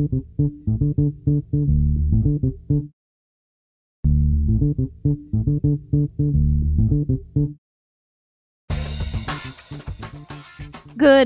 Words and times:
Good 0.00 0.08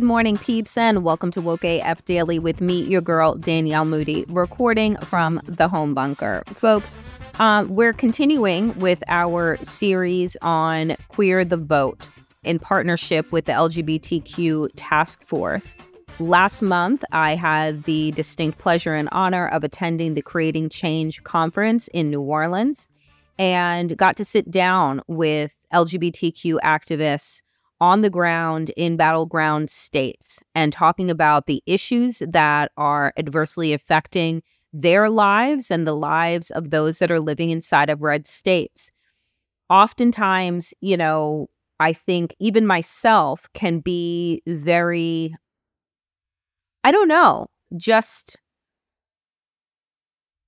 morning, 0.02 0.38
peeps, 0.38 0.76
and 0.76 1.04
welcome 1.04 1.30
to 1.30 1.40
Woke 1.40 1.62
AF 1.62 2.04
Daily 2.04 2.40
with 2.40 2.60
me, 2.60 2.82
your 2.82 3.00
girl, 3.00 3.36
Danielle 3.36 3.84
Moody, 3.84 4.24
recording 4.28 4.96
from 4.96 5.40
the 5.44 5.68
home 5.68 5.94
bunker. 5.94 6.42
Folks, 6.48 6.98
um, 7.38 7.68
we're 7.68 7.92
continuing 7.92 8.76
with 8.80 9.04
our 9.06 9.56
series 9.62 10.36
on 10.42 10.96
Queer 11.06 11.44
the 11.44 11.58
Vote 11.58 12.08
in 12.42 12.58
partnership 12.58 13.30
with 13.30 13.44
the 13.44 13.52
LGBTQ 13.52 14.70
Task 14.74 15.22
Force. 15.22 15.76
Last 16.20 16.62
month, 16.62 17.02
I 17.10 17.34
had 17.34 17.82
the 17.84 18.12
distinct 18.12 18.58
pleasure 18.58 18.94
and 18.94 19.08
honor 19.10 19.48
of 19.48 19.64
attending 19.64 20.14
the 20.14 20.22
Creating 20.22 20.68
Change 20.68 21.24
conference 21.24 21.88
in 21.88 22.08
New 22.08 22.20
Orleans 22.20 22.88
and 23.36 23.96
got 23.96 24.16
to 24.18 24.24
sit 24.24 24.48
down 24.48 25.02
with 25.08 25.56
LGBTQ 25.72 26.60
activists 26.62 27.42
on 27.80 28.02
the 28.02 28.10
ground 28.10 28.70
in 28.76 28.96
battleground 28.96 29.70
states 29.70 30.40
and 30.54 30.72
talking 30.72 31.10
about 31.10 31.46
the 31.46 31.64
issues 31.66 32.22
that 32.28 32.70
are 32.76 33.12
adversely 33.18 33.72
affecting 33.72 34.40
their 34.72 35.10
lives 35.10 35.68
and 35.68 35.84
the 35.84 35.96
lives 35.96 36.52
of 36.52 36.70
those 36.70 37.00
that 37.00 37.10
are 37.10 37.20
living 37.20 37.50
inside 37.50 37.90
of 37.90 38.02
red 38.02 38.28
states. 38.28 38.92
Oftentimes, 39.68 40.72
you 40.80 40.96
know, 40.96 41.48
I 41.80 41.92
think 41.92 42.36
even 42.38 42.68
myself 42.68 43.48
can 43.52 43.80
be 43.80 44.42
very 44.46 45.34
I 46.84 46.92
don't 46.92 47.08
know, 47.08 47.46
just 47.76 48.36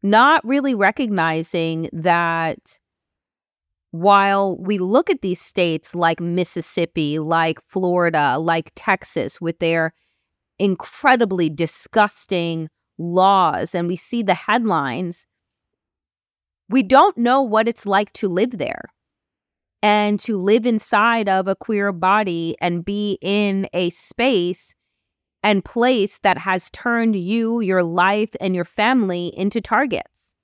not 0.02 0.44
really 0.44 0.74
recognizing 0.74 1.88
that 1.92 2.78
while 3.90 4.58
we 4.58 4.76
look 4.78 5.08
at 5.08 5.22
these 5.22 5.40
states 5.40 5.94
like 5.94 6.20
Mississippi, 6.20 7.18
like 7.18 7.58
Florida, 7.68 8.38
like 8.38 8.70
Texas, 8.76 9.40
with 9.40 9.58
their 9.58 9.94
incredibly 10.58 11.48
disgusting 11.48 12.68
laws, 12.98 13.74
and 13.74 13.88
we 13.88 13.96
see 13.96 14.22
the 14.22 14.34
headlines, 14.34 15.26
we 16.68 16.82
don't 16.82 17.16
know 17.16 17.42
what 17.42 17.66
it's 17.66 17.86
like 17.86 18.12
to 18.12 18.28
live 18.28 18.58
there 18.58 18.84
and 19.82 20.20
to 20.20 20.36
live 20.36 20.66
inside 20.66 21.30
of 21.30 21.48
a 21.48 21.56
queer 21.56 21.92
body 21.92 22.56
and 22.60 22.84
be 22.84 23.18
in 23.22 23.68
a 23.72 23.88
space 23.90 24.74
and 25.46 25.64
place 25.64 26.18
that 26.18 26.38
has 26.38 26.70
turned 26.70 27.14
you, 27.14 27.60
your 27.60 27.84
life, 27.84 28.30
and 28.40 28.52
your 28.52 28.64
family 28.64 29.32
into 29.36 29.60
targets. 29.60 30.34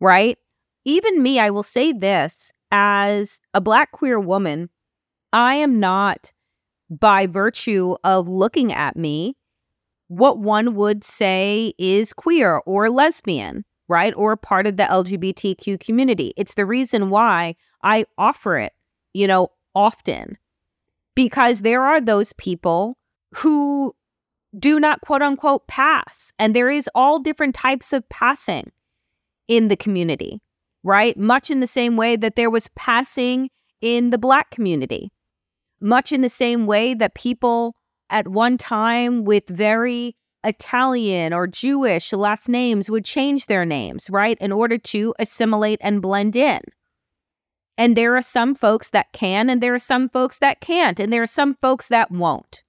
Right? 0.00 0.38
Even 0.84 1.20
me, 1.20 1.40
I 1.40 1.50
will 1.50 1.64
say 1.64 1.92
this 1.92 2.52
as 2.70 3.40
a 3.52 3.60
Black 3.60 3.90
queer 3.90 4.20
woman, 4.20 4.70
I 5.32 5.56
am 5.56 5.80
not, 5.80 6.32
by 6.88 7.26
virtue 7.26 7.96
of 8.04 8.28
looking 8.28 8.72
at 8.72 8.94
me, 8.94 9.36
what 10.06 10.38
one 10.38 10.76
would 10.76 11.02
say 11.02 11.74
is 11.76 12.12
queer 12.12 12.62
or 12.66 12.88
lesbian, 12.88 13.64
right? 13.88 14.14
Or 14.16 14.36
part 14.36 14.68
of 14.68 14.76
the 14.76 14.84
LGBTQ 14.84 15.80
community. 15.80 16.32
It's 16.36 16.54
the 16.54 16.66
reason 16.66 17.10
why 17.10 17.56
I 17.82 18.04
offer 18.16 18.58
it, 18.58 18.74
you 19.12 19.26
know, 19.26 19.48
often. 19.74 20.38
Because 21.16 21.62
there 21.62 21.82
are 21.82 22.00
those 22.00 22.32
people 22.34 22.96
who 23.32 23.94
do 24.58 24.80
not 24.80 25.00
quote 25.00 25.22
unquote 25.22 25.66
pass. 25.68 26.32
And 26.38 26.54
there 26.54 26.70
is 26.70 26.88
all 26.94 27.18
different 27.18 27.54
types 27.54 27.92
of 27.92 28.08
passing 28.08 28.70
in 29.48 29.68
the 29.68 29.76
community, 29.76 30.40
right? 30.82 31.16
Much 31.16 31.50
in 31.50 31.60
the 31.60 31.66
same 31.66 31.96
way 31.96 32.16
that 32.16 32.36
there 32.36 32.50
was 32.50 32.68
passing 32.76 33.50
in 33.80 34.10
the 34.10 34.18
Black 34.18 34.50
community, 34.50 35.10
much 35.80 36.12
in 36.12 36.20
the 36.20 36.28
same 36.28 36.66
way 36.66 36.94
that 36.94 37.14
people 37.14 37.74
at 38.10 38.28
one 38.28 38.58
time 38.58 39.24
with 39.24 39.44
very 39.48 40.16
Italian 40.44 41.32
or 41.32 41.46
Jewish 41.46 42.12
last 42.12 42.48
names 42.48 42.90
would 42.90 43.04
change 43.04 43.46
their 43.46 43.64
names, 43.64 44.08
right, 44.10 44.38
in 44.40 44.52
order 44.52 44.78
to 44.78 45.14
assimilate 45.18 45.78
and 45.82 46.02
blend 46.02 46.34
in. 46.34 46.60
And 47.76 47.96
there 47.96 48.16
are 48.16 48.22
some 48.22 48.54
folks 48.54 48.90
that 48.90 49.12
can, 49.12 49.48
and 49.48 49.62
there 49.62 49.74
are 49.74 49.78
some 49.78 50.08
folks 50.08 50.38
that 50.38 50.60
can't, 50.60 50.98
and 51.00 51.12
there 51.12 51.22
are 51.22 51.26
some 51.26 51.54
folks 51.54 51.88
that 51.88 52.10
won't. 52.10 52.62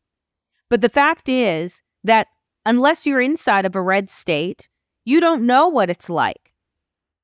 But 0.71 0.79
the 0.79 0.89
fact 0.89 1.27
is 1.27 1.81
that 2.05 2.27
unless 2.65 3.05
you're 3.05 3.19
inside 3.19 3.65
of 3.65 3.75
a 3.75 3.81
red 3.81 4.09
state, 4.09 4.69
you 5.03 5.19
don't 5.19 5.45
know 5.45 5.67
what 5.67 5.89
it's 5.89 6.09
like. 6.09 6.53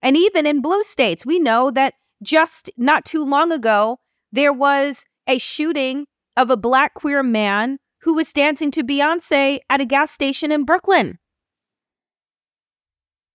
And 0.01 0.17
even 0.17 0.45
in 0.45 0.61
blue 0.61 0.83
states, 0.83 1.25
we 1.25 1.39
know 1.39 1.71
that 1.71 1.93
just 2.21 2.69
not 2.75 3.05
too 3.05 3.23
long 3.23 3.53
ago, 3.53 3.99
there 4.33 4.51
was 4.51 5.05
a 5.27 5.37
shooting 5.37 6.07
of 6.35 6.49
a 6.49 6.57
black 6.57 6.93
queer 6.95 7.23
man 7.23 7.77
who 8.01 8.15
was 8.15 8.33
dancing 8.33 8.69
to 8.71 8.83
Beyonce 8.83 9.59
at 9.69 9.79
a 9.79 9.85
gas 9.85 10.11
station 10.11 10.51
in 10.51 10.65
Brooklyn. 10.65 11.17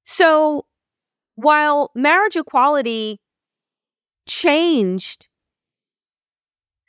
So 0.02 0.66
while 1.36 1.90
marriage 1.94 2.36
equality 2.36 3.18
changed 4.28 5.26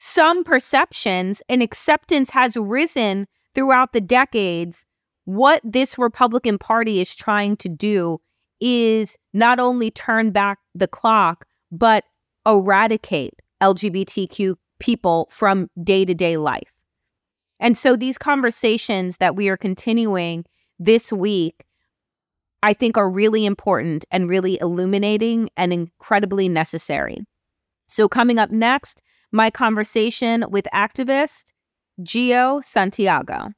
some 0.06 0.44
perceptions 0.44 1.42
and 1.48 1.64
acceptance 1.64 2.30
has 2.30 2.58
risen 2.58 3.26
throughout 3.56 3.94
the 3.94 4.02
decades. 4.02 4.86
What 5.24 5.62
this 5.64 5.98
Republican 5.98 6.58
Party 6.58 7.00
is 7.00 7.16
trying 7.16 7.56
to 7.58 7.70
do 7.70 8.20
is 8.60 9.18
not 9.32 9.62
only 9.62 9.92
turn 9.92 10.32
back 10.32 10.60
the 10.76 10.90
clock, 10.90 11.46
but 11.72 12.04
eradicate 12.46 13.36
LGBTQ 13.62 14.56
people 14.78 15.30
from 15.32 15.70
day 15.82 16.04
to 16.04 16.14
day 16.14 16.36
life. 16.36 16.74
And 17.62 17.78
so 17.78 17.96
these 17.96 18.18
conversations 18.18 19.16
that 19.20 19.38
we 19.38 19.48
are 19.48 19.56
continuing 19.56 20.44
this 20.80 21.14
week, 21.14 21.64
I 22.62 22.74
think 22.74 22.98
are 22.98 23.10
really 23.10 23.46
important 23.46 24.04
and 24.12 24.28
really 24.28 24.60
illuminating 24.60 25.50
and 25.56 25.72
incredibly 25.72 26.50
necessary. 26.50 27.20
So, 27.88 28.10
coming 28.10 28.38
up 28.38 28.52
next, 28.52 29.02
my 29.34 29.50
conversation 29.50 30.46
with 30.50 30.68
activist 30.74 31.46
Gio 32.02 32.64
Santiago. 32.64 33.50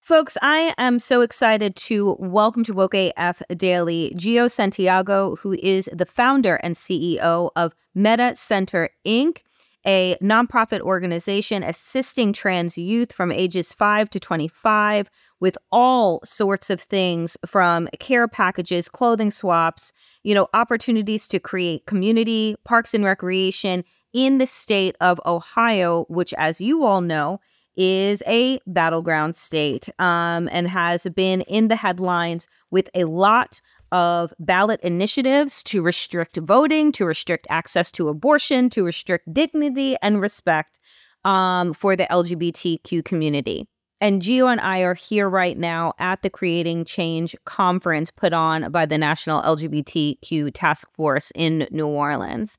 Folks, 0.00 0.38
I 0.40 0.72
am 0.78 1.00
so 1.00 1.20
excited 1.20 1.76
to 1.76 2.16
welcome 2.18 2.64
to 2.64 2.72
Woke 2.72 2.94
AF 2.94 3.42
Daily 3.56 4.14
Gio 4.16 4.50
Santiago, 4.50 5.36
who 5.36 5.52
is 5.54 5.90
the 5.92 6.06
founder 6.06 6.54
and 6.62 6.76
CEO 6.76 7.50
of 7.56 7.74
Meta 7.94 8.34
Center 8.34 8.90
Inc., 9.06 9.40
a 9.86 10.16
nonprofit 10.22 10.80
organization 10.80 11.62
assisting 11.62 12.32
trans 12.32 12.76
youth 12.76 13.12
from 13.12 13.32
ages 13.32 13.72
5 13.72 14.10
to 14.10 14.20
25 14.20 15.10
with 15.40 15.56
all 15.70 16.20
sorts 16.24 16.70
of 16.70 16.80
things 16.80 17.36
from 17.46 17.88
care 17.98 18.28
packages, 18.28 18.88
clothing 18.88 19.30
swaps, 19.30 19.92
you 20.22 20.34
know, 20.34 20.48
opportunities 20.52 21.28
to 21.28 21.38
create 21.38 21.86
community, 21.86 22.56
parks 22.64 22.92
and 22.94 23.04
recreation 23.04 23.84
in 24.12 24.38
the 24.38 24.46
state 24.46 24.96
of 25.00 25.20
Ohio, 25.26 26.04
which, 26.08 26.34
as 26.34 26.60
you 26.60 26.84
all 26.84 27.00
know, 27.00 27.40
is 27.76 28.24
a 28.26 28.58
battleground 28.66 29.36
state 29.36 29.88
um, 30.00 30.48
and 30.50 30.66
has 30.66 31.06
been 31.14 31.42
in 31.42 31.68
the 31.68 31.76
headlines 31.76 32.48
with 32.72 32.90
a 32.94 33.04
lot 33.04 33.60
of 33.92 34.32
ballot 34.38 34.80
initiatives 34.80 35.62
to 35.64 35.82
restrict 35.82 36.36
voting, 36.38 36.92
to 36.92 37.06
restrict 37.06 37.46
access 37.50 37.90
to 37.92 38.08
abortion, 38.08 38.70
to 38.70 38.84
restrict 38.84 39.32
dignity 39.32 39.96
and 40.02 40.20
respect 40.20 40.78
um, 41.24 41.72
for 41.72 41.96
the 41.96 42.06
LGBTQ 42.10 43.04
community. 43.04 43.66
And 44.00 44.22
Gio 44.22 44.50
and 44.50 44.60
I 44.60 44.80
are 44.80 44.94
here 44.94 45.28
right 45.28 45.58
now 45.58 45.92
at 45.98 46.22
the 46.22 46.30
Creating 46.30 46.84
Change 46.84 47.34
conference 47.44 48.10
put 48.10 48.32
on 48.32 48.70
by 48.70 48.86
the 48.86 48.98
National 48.98 49.42
LGBTQ 49.42 50.52
Task 50.54 50.86
Force 50.94 51.32
in 51.34 51.66
New 51.70 51.88
Orleans. 51.88 52.58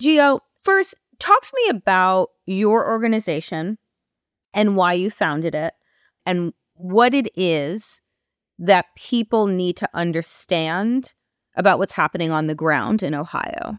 Gio, 0.00 0.40
first, 0.62 0.94
talk 1.18 1.42
to 1.42 1.52
me 1.56 1.70
about 1.70 2.28
your 2.46 2.88
organization 2.88 3.78
and 4.54 4.76
why 4.76 4.92
you 4.92 5.10
founded 5.10 5.54
it 5.54 5.74
and 6.24 6.52
what 6.74 7.12
it 7.12 7.28
is 7.36 8.00
that 8.58 8.86
people 8.96 9.46
need 9.46 9.76
to 9.76 9.88
understand 9.94 11.14
about 11.56 11.78
what's 11.78 11.92
happening 11.92 12.30
on 12.30 12.46
the 12.46 12.54
ground 12.54 13.02
in 13.02 13.14
Ohio. 13.14 13.78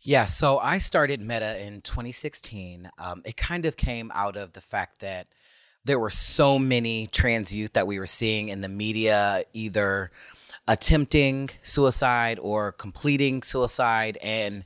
Yeah, 0.00 0.26
so 0.26 0.58
I 0.58 0.78
started 0.78 1.20
Meta 1.20 1.64
in 1.64 1.80
2016. 1.80 2.90
Um, 2.98 3.22
it 3.24 3.36
kind 3.36 3.64
of 3.64 3.76
came 3.76 4.12
out 4.14 4.36
of 4.36 4.52
the 4.52 4.60
fact 4.60 5.00
that 5.00 5.28
there 5.84 5.98
were 5.98 6.10
so 6.10 6.58
many 6.58 7.06
trans 7.06 7.54
youth 7.54 7.72
that 7.72 7.86
we 7.86 7.98
were 7.98 8.06
seeing 8.06 8.48
in 8.48 8.60
the 8.60 8.68
media, 8.68 9.44
either 9.52 10.10
attempting 10.68 11.50
suicide 11.62 12.38
or 12.38 12.72
completing 12.72 13.42
suicide. 13.42 14.18
And 14.22 14.64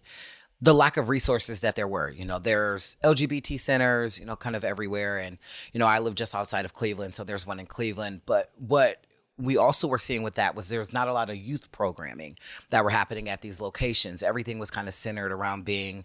the 0.60 0.74
lack 0.74 0.96
of 0.96 1.08
resources 1.08 1.60
that 1.60 1.76
there 1.76 1.88
were. 1.88 2.10
You 2.10 2.24
know, 2.24 2.38
there's 2.38 2.96
LGBT 3.04 3.58
centers, 3.60 4.18
you 4.18 4.26
know, 4.26 4.36
kind 4.36 4.56
of 4.56 4.64
everywhere. 4.64 5.18
And, 5.18 5.38
you 5.72 5.78
know, 5.78 5.86
I 5.86 6.00
live 6.00 6.14
just 6.14 6.34
outside 6.34 6.64
of 6.64 6.74
Cleveland, 6.74 7.14
so 7.14 7.24
there's 7.24 7.46
one 7.46 7.60
in 7.60 7.66
Cleveland. 7.66 8.22
But 8.26 8.50
what 8.56 9.04
we 9.38 9.56
also 9.56 9.86
were 9.86 9.98
seeing 9.98 10.22
with 10.22 10.34
that 10.34 10.54
was 10.56 10.68
there's 10.68 10.92
not 10.92 11.06
a 11.06 11.12
lot 11.12 11.30
of 11.30 11.36
youth 11.36 11.70
programming 11.70 12.36
that 12.70 12.82
were 12.82 12.90
happening 12.90 13.28
at 13.28 13.40
these 13.40 13.60
locations. 13.60 14.22
Everything 14.22 14.58
was 14.58 14.70
kind 14.70 14.88
of 14.88 14.94
centered 14.94 15.30
around 15.30 15.64
being 15.64 16.04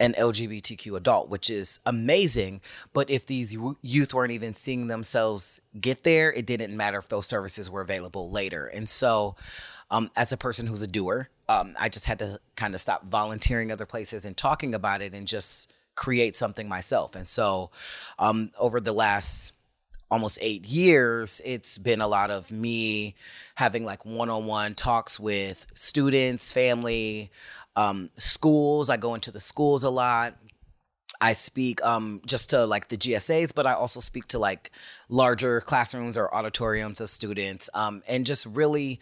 an 0.00 0.14
LGBTQ 0.14 0.96
adult, 0.96 1.28
which 1.28 1.48
is 1.48 1.78
amazing. 1.86 2.60
But 2.92 3.08
if 3.08 3.26
these 3.26 3.56
youth 3.82 4.12
weren't 4.12 4.32
even 4.32 4.52
seeing 4.52 4.88
themselves 4.88 5.60
get 5.80 6.02
there, 6.02 6.32
it 6.32 6.44
didn't 6.44 6.76
matter 6.76 6.98
if 6.98 7.08
those 7.08 7.26
services 7.26 7.70
were 7.70 7.82
available 7.82 8.30
later. 8.30 8.66
And 8.66 8.88
so, 8.88 9.36
um, 9.90 10.10
as 10.16 10.32
a 10.32 10.36
person 10.36 10.66
who's 10.66 10.82
a 10.82 10.86
doer, 10.86 11.28
um, 11.48 11.74
I 11.78 11.88
just 11.88 12.06
had 12.06 12.18
to 12.18 12.40
kind 12.56 12.74
of 12.74 12.80
stop 12.80 13.06
volunteering 13.06 13.70
other 13.70 13.86
places 13.86 14.24
and 14.24 14.36
talking 14.36 14.74
about 14.74 15.02
it 15.02 15.14
and 15.14 15.26
just 15.26 15.72
create 15.94 16.34
something 16.34 16.68
myself. 16.68 17.14
And 17.14 17.26
so, 17.26 17.70
um, 18.18 18.50
over 18.58 18.80
the 18.80 18.92
last 18.92 19.52
almost 20.12 20.38
eight 20.42 20.66
years, 20.66 21.40
it's 21.42 21.78
been 21.78 22.02
a 22.02 22.06
lot 22.06 22.30
of 22.30 22.52
me 22.52 23.14
having 23.54 23.84
like 23.84 24.04
one 24.04 24.28
on 24.28 24.44
one 24.44 24.74
talks 24.74 25.18
with 25.18 25.66
students, 25.72 26.52
family, 26.52 27.30
um, 27.76 28.10
schools. 28.18 28.90
I 28.90 28.98
go 28.98 29.14
into 29.14 29.32
the 29.32 29.40
schools 29.40 29.84
a 29.84 29.90
lot. 29.90 30.36
I 31.22 31.32
speak 31.32 31.82
um, 31.82 32.20
just 32.26 32.50
to 32.50 32.66
like 32.66 32.88
the 32.88 32.98
GSAs, 32.98 33.54
but 33.54 33.66
I 33.66 33.72
also 33.72 34.00
speak 34.00 34.28
to 34.28 34.38
like 34.38 34.70
larger 35.08 35.62
classrooms 35.62 36.18
or 36.18 36.34
auditoriums 36.34 37.00
of 37.00 37.08
students 37.08 37.70
um, 37.72 38.02
and 38.06 38.26
just 38.26 38.44
really 38.44 39.00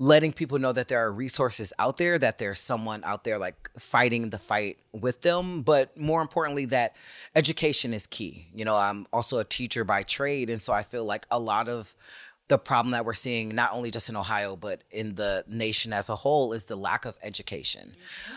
letting 0.00 0.32
people 0.32 0.58
know 0.60 0.72
that 0.72 0.86
there 0.86 1.04
are 1.04 1.12
resources 1.12 1.72
out 1.80 1.96
there, 1.96 2.18
that 2.18 2.38
there's 2.38 2.60
someone 2.60 3.02
out 3.04 3.24
there 3.24 3.36
like 3.36 3.68
fighting 3.76 4.30
the 4.30 4.38
fight 4.38 4.78
with 4.92 5.20
them. 5.22 5.62
But 5.62 5.96
more 5.96 6.22
importantly, 6.22 6.66
that 6.66 6.94
education 7.34 7.92
is 7.92 8.06
key. 8.06 8.46
You 8.54 8.64
know, 8.64 8.76
I'm 8.76 9.06
also 9.12 9.40
a 9.40 9.44
teacher 9.44 9.84
by 9.84 10.04
trade. 10.04 10.50
And 10.50 10.62
so 10.62 10.72
I 10.72 10.84
feel 10.84 11.04
like 11.04 11.26
a 11.32 11.40
lot 11.40 11.68
of 11.68 11.96
the 12.46 12.58
problem 12.58 12.92
that 12.92 13.04
we're 13.04 13.12
seeing, 13.12 13.54
not 13.54 13.72
only 13.72 13.90
just 13.90 14.08
in 14.08 14.16
Ohio, 14.16 14.54
but 14.56 14.82
in 14.90 15.16
the 15.16 15.44
nation 15.48 15.92
as 15.92 16.08
a 16.08 16.16
whole, 16.16 16.52
is 16.52 16.66
the 16.66 16.76
lack 16.76 17.04
of 17.04 17.18
education. 17.22 17.94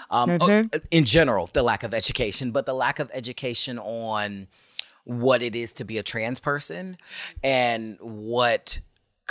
Um, 0.10 0.32
mm-hmm. 0.32 0.78
In 0.90 1.06
general, 1.06 1.50
the 1.54 1.64
lack 1.64 1.84
of 1.84 1.94
education, 1.94 2.52
but 2.52 2.66
the 2.66 2.74
lack 2.74 3.00
of 3.00 3.10
education 3.14 3.78
on 3.80 4.48
what 5.04 5.42
it 5.42 5.56
is 5.56 5.74
to 5.76 5.86
be 5.86 5.98
a 5.98 6.04
trans 6.04 6.40
person 6.40 6.98
and 7.44 7.98
what 8.02 8.80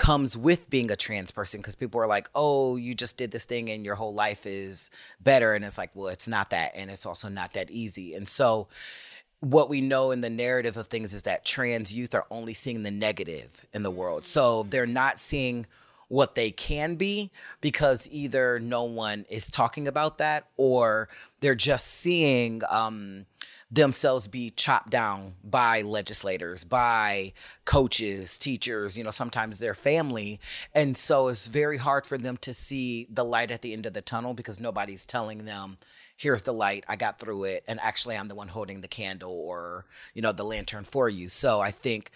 comes 0.01 0.35
with 0.35 0.71
being 0.71 0.91
a 0.91 0.97
trans 0.97 1.31
person 1.31 1.61
because 1.61 1.75
people 1.75 2.01
are 2.01 2.07
like, 2.07 2.31
oh, 2.35 2.77
you 2.77 2.95
just 2.95 3.19
did 3.19 3.31
this 3.31 3.45
thing 3.45 3.69
and 3.69 3.85
your 3.85 3.95
whole 3.95 4.15
life 4.15 4.47
is 4.47 4.91
better. 5.21 5.53
And 5.53 5.63
it's 5.63 5.77
like, 5.77 5.91
well, 5.93 6.09
it's 6.09 6.27
not 6.27 6.49
that. 6.51 6.73
And 6.75 6.91
it's 6.91 7.05
also 7.05 7.29
not 7.29 7.53
that 7.53 7.71
easy. 7.71 8.15
And 8.15 8.27
so, 8.27 8.69
what 9.41 9.69
we 9.69 9.83
know 9.83 10.11
in 10.11 10.23
the 10.23 10.31
narrative 10.31 10.79
of 10.79 10.87
things 10.87 11.13
is 11.13 11.25
that 11.25 11.45
trans 11.45 11.95
youth 11.95 12.15
are 12.15 12.25
only 12.31 12.55
seeing 12.55 12.83
the 12.83 12.91
negative 12.91 13.67
in 13.75 13.83
the 13.83 13.91
world. 13.91 14.25
So, 14.25 14.63
they're 14.71 14.87
not 14.87 15.19
seeing 15.19 15.67
what 16.09 16.35
they 16.35 16.51
can 16.51 16.95
be 16.95 17.31
because 17.61 18.09
either 18.11 18.59
no 18.59 18.85
one 18.85 19.27
is 19.29 19.51
talking 19.51 19.87
about 19.87 20.17
that 20.17 20.47
or 20.57 21.11
they're 21.41 21.55
just 21.55 21.87
seeing 21.87 22.63
um, 22.71 23.27
themselves 23.71 24.27
be 24.27 24.51
chopped 24.51 24.91
down 24.91 25.35
by 25.45 25.83
legislators, 25.83 26.65
by 26.65 27.33
coaches, 27.65 28.39
teachers, 28.39 28.99
you 28.99 29.05
know, 29.05 29.11
sometimes 29.11 29.59
their 29.59 29.75
family. 29.75 30.41
And 30.75 30.97
so 30.97 31.29
it's 31.29 31.47
very 31.47 31.77
hard 31.77 32.05
for 32.05 32.19
them 32.19 32.37
to 32.39 32.53
see 32.53 33.07
the 33.11 33.25
light 33.25 33.51
at 33.51 33.63
the 33.63 33.73
end 33.73 33.87
of 33.87 33.93
the 33.93 34.03
tunnel 34.03 34.35
because 34.35 34.61
nobody's 34.61 35.07
telling 35.07 35.45
them, 35.45 35.79
here's 36.17 36.43
the 36.43 36.53
light, 36.53 36.85
I 36.89 36.97
got 36.97 37.19
through 37.19 37.45
it. 37.45 37.65
And 37.69 37.79
actually, 37.81 38.17
I'm 38.17 38.29
the 38.29 38.35
one 38.35 38.49
holding 38.49 38.81
the 38.81 38.89
candle 38.89 39.33
or, 39.33 39.87
you 40.15 40.23
know, 40.23 40.33
the 40.33 40.45
lantern 40.45 40.85
for 40.85 41.09
you. 41.09 41.29
So 41.29 41.61
I 41.61 41.71
think 41.71 42.11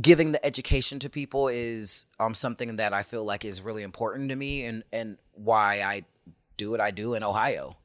giving 0.00 0.32
the 0.32 0.44
education 0.44 0.98
to 1.00 1.10
people 1.10 1.48
is 1.48 2.06
um, 2.18 2.34
something 2.34 2.76
that 2.76 2.94
I 2.94 3.02
feel 3.02 3.24
like 3.24 3.44
is 3.44 3.60
really 3.60 3.82
important 3.82 4.30
to 4.30 4.36
me 4.36 4.64
and, 4.64 4.84
and 4.90 5.18
why 5.34 5.82
I 5.84 6.04
do 6.56 6.70
what 6.70 6.80
I 6.80 6.90
do 6.90 7.12
in 7.12 7.22
Ohio. 7.22 7.76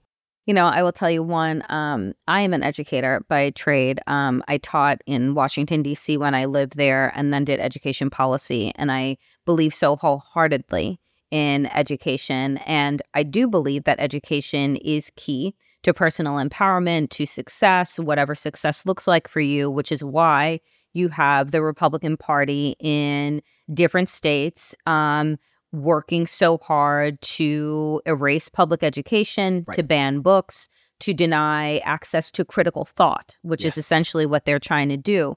You 0.47 0.53
know, 0.53 0.67
I 0.67 0.81
will 0.81 0.93
tell 0.93 1.11
you 1.11 1.21
one. 1.21 1.61
Um, 1.67 2.13
I 2.25 2.39
am 2.39 2.53
an 2.53 2.63
educator 2.63 3.21
by 3.27 3.49
trade. 3.49 3.99
Um, 4.07 4.41
I 4.47 4.59
taught 4.59 5.01
in 5.05 5.33
Washington, 5.33 5.83
D.C. 5.83 6.15
when 6.15 6.33
I 6.33 6.45
lived 6.45 6.77
there 6.77 7.11
and 7.15 7.33
then 7.33 7.43
did 7.43 7.59
education 7.59 8.09
policy. 8.09 8.71
And 8.75 8.89
I 8.89 9.17
believe 9.45 9.73
so 9.73 9.97
wholeheartedly 9.97 11.01
in 11.31 11.65
education. 11.65 12.57
And 12.59 13.01
I 13.13 13.23
do 13.23 13.49
believe 13.49 13.83
that 13.83 13.99
education 13.99 14.77
is 14.77 15.11
key 15.17 15.53
to 15.83 15.93
personal 15.93 16.35
empowerment, 16.35 17.09
to 17.09 17.25
success, 17.25 17.99
whatever 17.99 18.33
success 18.33 18.85
looks 18.85 19.05
like 19.05 19.27
for 19.27 19.41
you, 19.41 19.69
which 19.69 19.91
is 19.91 20.01
why 20.01 20.61
you 20.93 21.09
have 21.09 21.51
the 21.51 21.61
Republican 21.61 22.15
Party 22.15 22.77
in 22.79 23.41
different 23.73 24.07
states. 24.07 24.73
Um, 24.85 25.37
working 25.71 26.25
so 26.27 26.57
hard 26.59 27.21
to 27.21 28.01
erase 28.05 28.49
public 28.49 28.83
education, 28.83 29.65
right. 29.67 29.75
to 29.75 29.83
ban 29.83 30.19
books, 30.19 30.69
to 30.99 31.13
deny 31.13 31.77
access 31.79 32.31
to 32.31 32.45
critical 32.45 32.85
thought, 32.85 33.37
which 33.41 33.63
yes. 33.63 33.73
is 33.77 33.85
essentially 33.85 34.25
what 34.25 34.45
they're 34.45 34.59
trying 34.59 34.89
to 34.89 34.97
do. 34.97 35.35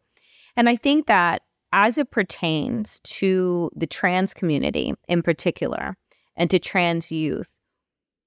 And 0.57 0.69
I 0.69 0.77
think 0.77 1.07
that 1.07 1.43
as 1.73 1.99
it 1.99 2.11
pertains 2.11 3.01
to 3.01 3.71
the 3.77 3.87
trans 3.87 4.35
community 4.35 4.95
in 5.09 5.23
particular 5.23 5.97
and 6.37 6.51
to 6.51 6.59
trans 6.59 7.13
youth, 7.13 7.51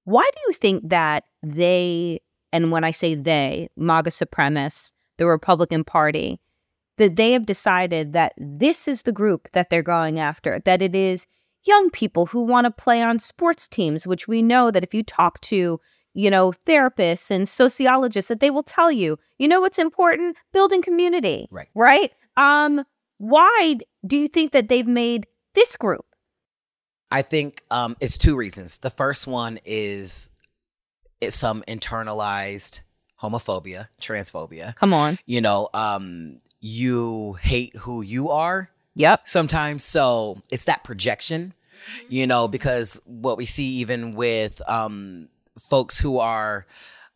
why 0.04 0.28
do 0.34 0.40
you 0.46 0.52
think 0.52 0.88
that 0.88 1.24
they, 1.42 2.20
and 2.52 2.70
when 2.70 2.84
I 2.84 2.90
say 2.90 3.14
they, 3.14 3.68
MAGA 3.76 4.10
supremacists, 4.10 4.92
the 5.16 5.26
Republican 5.26 5.84
Party, 5.84 6.40
that 6.98 7.16
they 7.16 7.32
have 7.32 7.46
decided 7.46 8.12
that 8.12 8.32
this 8.36 8.86
is 8.86 9.02
the 9.02 9.12
group 9.12 9.48
that 9.52 9.70
they're 9.70 9.82
going 9.82 10.18
after, 10.18 10.60
that 10.64 10.82
it 10.82 10.94
is 10.94 11.26
young 11.64 11.90
people 11.90 12.26
who 12.26 12.42
want 12.42 12.66
to 12.66 12.70
play 12.70 13.02
on 13.02 13.18
sports 13.18 13.66
teams, 13.68 14.06
which 14.06 14.28
we 14.28 14.42
know 14.42 14.70
that 14.70 14.84
if 14.84 14.94
you 14.94 15.02
talk 15.02 15.40
to, 15.40 15.80
you 16.14 16.30
know, 16.30 16.52
therapists 16.66 17.30
and 17.30 17.48
sociologists, 17.48 18.28
that 18.28 18.40
they 18.40 18.50
will 18.50 18.62
tell 18.62 18.92
you, 18.92 19.18
you 19.38 19.48
know 19.48 19.60
what's 19.60 19.78
important? 19.78 20.36
Building 20.52 20.82
community. 20.82 21.48
Right. 21.50 21.68
Right? 21.74 22.12
Um, 22.36 22.84
why 23.18 23.78
do 24.06 24.16
you 24.16 24.28
think 24.28 24.52
that 24.52 24.68
they've 24.68 24.86
made 24.86 25.26
this 25.54 25.76
group? 25.76 26.04
I 27.10 27.22
think 27.22 27.62
um, 27.70 27.96
it's 28.00 28.18
two 28.18 28.36
reasons. 28.36 28.78
The 28.78 28.90
first 28.90 29.26
one 29.26 29.60
is 29.64 30.30
it's 31.20 31.36
some 31.36 31.62
internalized 31.68 32.80
homophobia, 33.22 33.88
transphobia. 34.00 34.74
Come 34.76 34.92
on. 34.92 35.18
You 35.24 35.40
know, 35.40 35.68
um, 35.72 36.40
you 36.60 37.34
hate 37.34 37.76
who 37.76 38.02
you 38.02 38.30
are 38.30 38.70
Yep. 38.94 39.26
sometimes. 39.26 39.84
So 39.84 40.40
it's 40.50 40.66
that 40.66 40.84
projection, 40.84 41.54
you 42.08 42.26
know, 42.26 42.48
because 42.48 43.00
what 43.04 43.36
we 43.36 43.44
see 43.44 43.76
even 43.76 44.14
with 44.14 44.62
um, 44.68 45.28
folks 45.58 45.98
who 45.98 46.18
are 46.18 46.66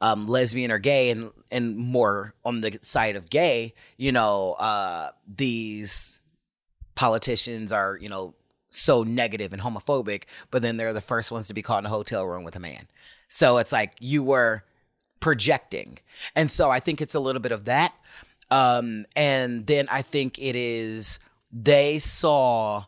um, 0.01 0.27
lesbian 0.27 0.71
or 0.71 0.79
gay 0.79 1.11
and 1.11 1.31
and 1.51 1.77
more 1.77 2.35
on 2.45 2.61
the 2.61 2.79
side 2.83 3.17
of 3.17 3.31
gay, 3.31 3.75
you 3.97 4.13
know, 4.13 4.53
uh, 4.59 5.11
these 5.27 6.21
politicians 6.95 7.73
are, 7.73 7.97
you 8.01 8.09
know, 8.09 8.35
so 8.69 9.03
negative 9.03 9.53
and 9.53 9.63
homophobic, 9.63 10.25
but 10.51 10.63
then 10.63 10.77
they're 10.77 10.93
the 10.93 11.01
first 11.01 11.33
ones 11.33 11.49
to 11.49 11.55
be 11.55 11.63
caught 11.63 11.79
in 11.79 11.87
a 11.87 11.91
hotel 11.91 12.27
room 12.27 12.45
with 12.45 12.57
a 12.57 12.61
man. 12.61 12.87
So 13.29 13.59
it's 13.59 13.73
like 13.73 13.95
you 14.01 14.23
were 14.23 14.65
projecting. 15.21 15.99
And 16.37 16.51
so 16.51 16.71
I 16.71 16.81
think 16.81 17.01
it's 17.01 17.15
a 17.15 17.21
little 17.21 17.41
bit 17.41 17.53
of 17.53 17.65
that. 17.65 17.95
Um, 18.51 19.07
and 19.17 19.67
then 19.67 19.87
I 19.91 20.03
think 20.03 20.39
it 20.39 20.57
is 20.57 21.19
they 21.51 21.99
saw 21.99 22.85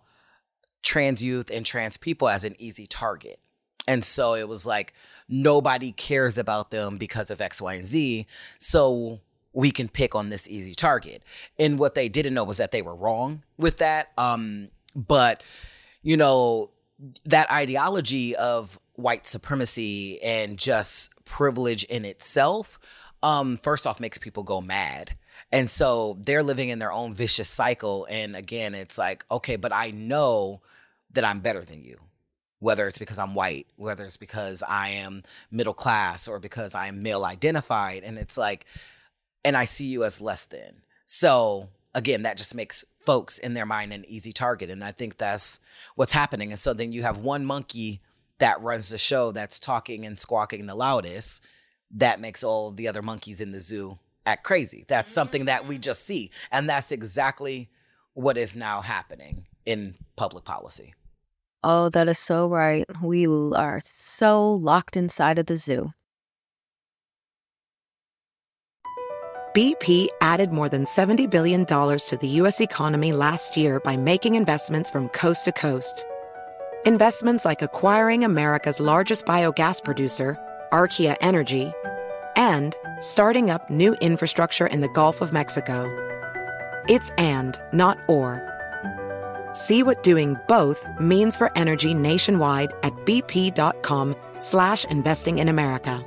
trans 0.82 1.22
youth 1.22 1.50
and 1.50 1.64
trans 1.64 1.96
people 1.96 2.28
as 2.28 2.44
an 2.44 2.54
easy 2.58 2.86
target. 2.86 3.38
And 3.86 4.04
so 4.04 4.34
it 4.34 4.48
was 4.48 4.66
like 4.66 4.94
nobody 5.28 5.92
cares 5.92 6.38
about 6.38 6.70
them 6.70 6.96
because 6.96 7.30
of 7.30 7.40
X, 7.40 7.60
Y, 7.60 7.74
and 7.74 7.86
Z. 7.86 8.26
So 8.58 9.20
we 9.52 9.70
can 9.70 9.88
pick 9.88 10.14
on 10.14 10.28
this 10.30 10.48
easy 10.48 10.74
target. 10.74 11.24
And 11.58 11.78
what 11.78 11.94
they 11.94 12.08
didn't 12.08 12.34
know 12.34 12.44
was 12.44 12.58
that 12.58 12.70
they 12.70 12.82
were 12.82 12.94
wrong 12.94 13.42
with 13.58 13.78
that. 13.78 14.12
Um, 14.16 14.70
but, 14.94 15.42
you 16.02 16.16
know, 16.16 16.70
that 17.24 17.50
ideology 17.50 18.36
of 18.36 18.78
white 18.94 19.26
supremacy 19.26 20.22
and 20.22 20.58
just 20.58 21.10
privilege 21.24 21.84
in 21.84 22.04
itself, 22.04 22.78
um, 23.22 23.56
first 23.56 23.86
off, 23.86 24.00
makes 24.00 24.18
people 24.18 24.42
go 24.42 24.60
mad. 24.60 25.16
And 25.52 25.68
so 25.68 26.16
they're 26.20 26.42
living 26.42 26.68
in 26.68 26.78
their 26.78 26.92
own 26.92 27.14
vicious 27.14 27.48
cycle. 27.48 28.06
And 28.08 28.36
again, 28.36 28.74
it's 28.74 28.98
like, 28.98 29.24
okay, 29.30 29.56
but 29.56 29.72
I 29.72 29.90
know 29.90 30.60
that 31.12 31.24
I'm 31.24 31.40
better 31.40 31.64
than 31.64 31.82
you, 31.82 31.98
whether 32.60 32.86
it's 32.86 32.98
because 32.98 33.18
I'm 33.18 33.34
white, 33.34 33.66
whether 33.76 34.04
it's 34.04 34.16
because 34.16 34.62
I 34.62 34.90
am 34.90 35.24
middle 35.50 35.74
class, 35.74 36.28
or 36.28 36.38
because 36.38 36.74
I 36.74 36.86
am 36.86 37.02
male 37.02 37.24
identified. 37.24 38.04
And 38.04 38.16
it's 38.16 38.38
like, 38.38 38.66
and 39.44 39.56
I 39.56 39.64
see 39.64 39.86
you 39.86 40.04
as 40.04 40.20
less 40.20 40.46
than. 40.46 40.82
So 41.06 41.68
again, 41.94 42.22
that 42.22 42.36
just 42.36 42.54
makes 42.54 42.84
folks 43.00 43.38
in 43.38 43.54
their 43.54 43.66
mind 43.66 43.92
an 43.92 44.04
easy 44.06 44.32
target. 44.32 44.70
And 44.70 44.84
I 44.84 44.92
think 44.92 45.16
that's 45.16 45.58
what's 45.96 46.12
happening. 46.12 46.50
And 46.50 46.58
so 46.58 46.72
then 46.72 46.92
you 46.92 47.02
have 47.02 47.18
one 47.18 47.44
monkey 47.44 48.00
that 48.38 48.60
runs 48.62 48.90
the 48.90 48.98
show 48.98 49.32
that's 49.32 49.58
talking 49.58 50.06
and 50.06 50.18
squawking 50.18 50.66
the 50.66 50.76
loudest. 50.76 51.44
That 51.90 52.20
makes 52.20 52.44
all 52.44 52.70
the 52.70 52.86
other 52.86 53.02
monkeys 53.02 53.40
in 53.40 53.50
the 53.50 53.58
zoo 53.58 53.98
act 54.30 54.44
crazy. 54.44 54.84
That's 54.88 55.10
mm-hmm. 55.10 55.14
something 55.14 55.44
that 55.46 55.66
we 55.66 55.78
just 55.78 56.06
see. 56.06 56.30
And 56.50 56.68
that's 56.68 56.92
exactly 56.92 57.68
what 58.14 58.36
is 58.36 58.56
now 58.56 58.80
happening 58.80 59.46
in 59.66 59.94
public 60.16 60.44
policy. 60.44 60.94
Oh, 61.62 61.90
that 61.90 62.08
is 62.08 62.18
so 62.18 62.48
right. 62.48 62.84
We 63.02 63.26
are 63.26 63.80
so 63.84 64.52
locked 64.54 64.96
inside 64.96 65.38
of 65.38 65.46
the 65.46 65.56
zoo. 65.56 65.92
BP 69.54 70.06
added 70.20 70.52
more 70.52 70.68
than 70.68 70.84
$70 70.84 71.28
billion 71.28 71.66
to 71.66 72.18
the 72.20 72.28
U.S. 72.28 72.60
economy 72.60 73.12
last 73.12 73.56
year 73.56 73.80
by 73.80 73.96
making 73.96 74.36
investments 74.36 74.90
from 74.90 75.08
coast 75.08 75.44
to 75.46 75.52
coast. 75.52 76.06
Investments 76.86 77.44
like 77.44 77.60
acquiring 77.60 78.24
America's 78.24 78.78
largest 78.78 79.26
biogas 79.26 79.82
producer, 79.82 80.38
Archaea 80.72 81.16
Energy, 81.20 81.72
and 82.36 82.76
starting 83.00 83.50
up 83.50 83.70
new 83.70 83.94
infrastructure 83.94 84.66
in 84.66 84.80
the 84.80 84.88
Gulf 84.88 85.20
of 85.20 85.32
Mexico. 85.32 85.88
It's 86.88 87.10
and, 87.18 87.60
not 87.72 87.98
or. 88.08 88.46
See 89.54 89.82
what 89.82 90.02
doing 90.02 90.36
both 90.48 90.86
means 90.98 91.36
for 91.36 91.56
energy 91.56 91.94
nationwide 91.94 92.72
at 92.82 92.92
bp.com 93.06 94.16
slash 94.38 94.84
investing 94.86 95.38
in 95.38 95.48
America. 95.48 96.04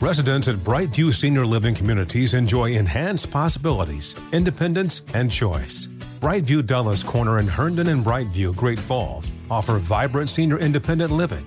Residents 0.00 0.48
at 0.48 0.56
Brightview 0.56 1.12
Senior 1.12 1.44
Living 1.44 1.74
Communities 1.74 2.32
enjoy 2.32 2.72
enhanced 2.72 3.30
possibilities, 3.30 4.16
independence, 4.32 5.02
and 5.12 5.30
choice. 5.30 5.88
Brightview 6.20 6.64
Dulles 6.64 7.02
Corner 7.02 7.38
in 7.38 7.46
Herndon 7.46 7.88
and 7.88 8.02
Brightview, 8.02 8.56
Great 8.56 8.78
Falls, 8.78 9.30
offer 9.50 9.76
vibrant 9.76 10.30
senior 10.30 10.58
independent 10.58 11.10
living, 11.10 11.46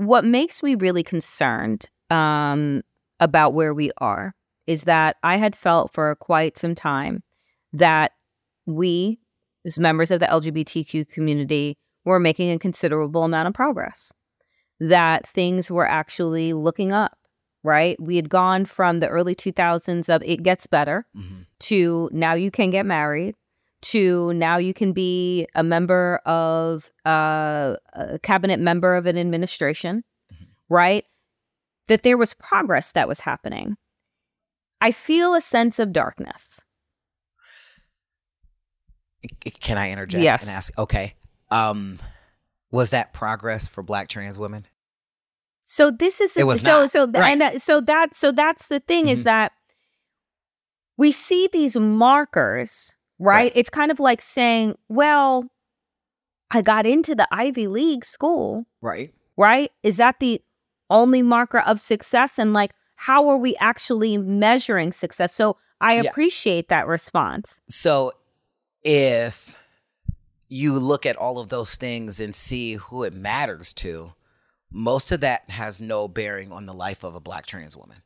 What 0.00 0.24
makes 0.24 0.62
me 0.62 0.76
really 0.76 1.02
concerned 1.02 1.88
um, 2.08 2.80
about 3.20 3.52
where 3.52 3.74
we 3.74 3.90
are 3.98 4.34
is 4.66 4.84
that 4.84 5.16
I 5.22 5.36
had 5.36 5.54
felt 5.54 5.92
for 5.92 6.14
quite 6.14 6.56
some 6.56 6.74
time 6.74 7.22
that 7.74 8.12
we, 8.66 9.18
as 9.66 9.78
members 9.78 10.10
of 10.10 10.20
the 10.20 10.26
LGBTQ 10.26 11.06
community, 11.10 11.76
were 12.06 12.18
making 12.18 12.50
a 12.50 12.58
considerable 12.58 13.24
amount 13.24 13.48
of 13.48 13.52
progress, 13.52 14.10
that 14.78 15.28
things 15.28 15.70
were 15.70 15.86
actually 15.86 16.54
looking 16.54 16.92
up, 16.94 17.18
right? 17.62 18.00
We 18.00 18.16
had 18.16 18.30
gone 18.30 18.64
from 18.64 19.00
the 19.00 19.08
early 19.08 19.34
2000s 19.34 20.08
of 20.08 20.22
it 20.24 20.42
gets 20.42 20.66
better 20.66 21.04
Mhm. 21.14 21.44
to 21.68 22.08
now 22.10 22.32
you 22.32 22.50
can 22.50 22.70
get 22.70 22.86
married 22.86 23.34
to 23.82 24.32
now 24.34 24.56
you 24.58 24.74
can 24.74 24.92
be 24.92 25.46
a 25.54 25.62
member 25.62 26.16
of 26.26 26.90
uh, 27.06 27.76
a 27.94 28.18
cabinet 28.22 28.60
member 28.60 28.96
of 28.96 29.06
an 29.06 29.16
administration, 29.18 30.04
right? 30.68 31.04
That 31.88 32.02
there 32.02 32.16
was 32.18 32.34
progress 32.34 32.92
that 32.92 33.08
was 33.08 33.20
happening. 33.20 33.76
I 34.80 34.92
feel 34.92 35.34
a 35.34 35.40
sense 35.40 35.78
of 35.78 35.92
darkness. 35.92 36.64
Can 39.60 39.76
I 39.76 39.90
interject 39.90 40.22
Yes. 40.24 40.42
and 40.42 40.50
ask? 40.50 40.78
Okay. 40.78 41.14
Um, 41.50 41.98
was 42.70 42.90
that 42.90 43.12
progress 43.12 43.68
for 43.68 43.82
black 43.82 44.08
trans 44.08 44.38
women? 44.38 44.66
So 45.66 45.90
this 45.90 46.20
is 46.20 46.32
the, 46.34 46.40
It 46.40 46.44
was 46.44 46.60
so 46.62 46.82
not. 46.82 46.90
so 46.90 47.06
th- 47.06 47.16
Right. 47.20 47.32
and 47.32 47.40
that, 47.40 47.62
so 47.62 47.80
that 47.82 48.14
so 48.14 48.32
that's 48.32 48.66
the 48.68 48.80
thing 48.80 49.06
Mhm. 49.06 49.10
is 49.12 49.24
that 49.24 49.52
we 50.96 51.12
see 51.12 51.48
these 51.52 51.76
markers, 51.76 52.96
right? 53.20 53.52
It's 53.54 53.70
kind 53.70 53.90
of 53.90 54.00
like 54.00 54.22
saying, 54.22 54.76
well, 54.88 55.44
I 56.50 56.62
got 56.62 56.86
into 56.86 57.14
the 57.14 57.28
Ivy 57.30 57.66
League 57.68 58.04
school, 58.04 58.66
Right. 58.80 59.14
right? 59.36 59.70
Is 59.82 59.98
that 59.98 60.18
the 60.18 60.42
only 60.88 61.22
marker 61.22 61.60
of 61.60 61.78
success? 61.78 62.32
And 62.38 62.52
like, 62.52 62.72
how 62.96 63.28
are 63.28 63.36
we 63.36 63.54
actually 63.56 64.18
measuring 64.18 64.92
success? 64.92 65.34
So 65.34 65.56
I 65.80 65.94
Yeah. 65.94 66.10
appreciate 66.10 66.68
that 66.68 66.86
response. 66.86 67.60
So 67.68 68.12
if 68.82 69.56
you 70.48 70.78
look 70.78 71.06
at 71.06 71.16
all 71.16 71.38
of 71.38 71.48
those 71.48 71.76
things 71.76 72.20
and 72.20 72.34
see 72.34 72.74
who 72.74 73.04
it 73.04 73.14
matters 73.14 73.72
to, 73.74 74.12
most 74.72 75.12
of 75.12 75.20
that 75.20 75.48
has 75.50 75.80
no 75.80 76.08
bearing 76.08 76.50
on 76.50 76.66
the 76.66 76.74
life 76.74 77.04
of 77.04 77.14
a 77.14 77.20
black 77.20 77.46
trans 77.46 77.76
woman. 77.76 77.98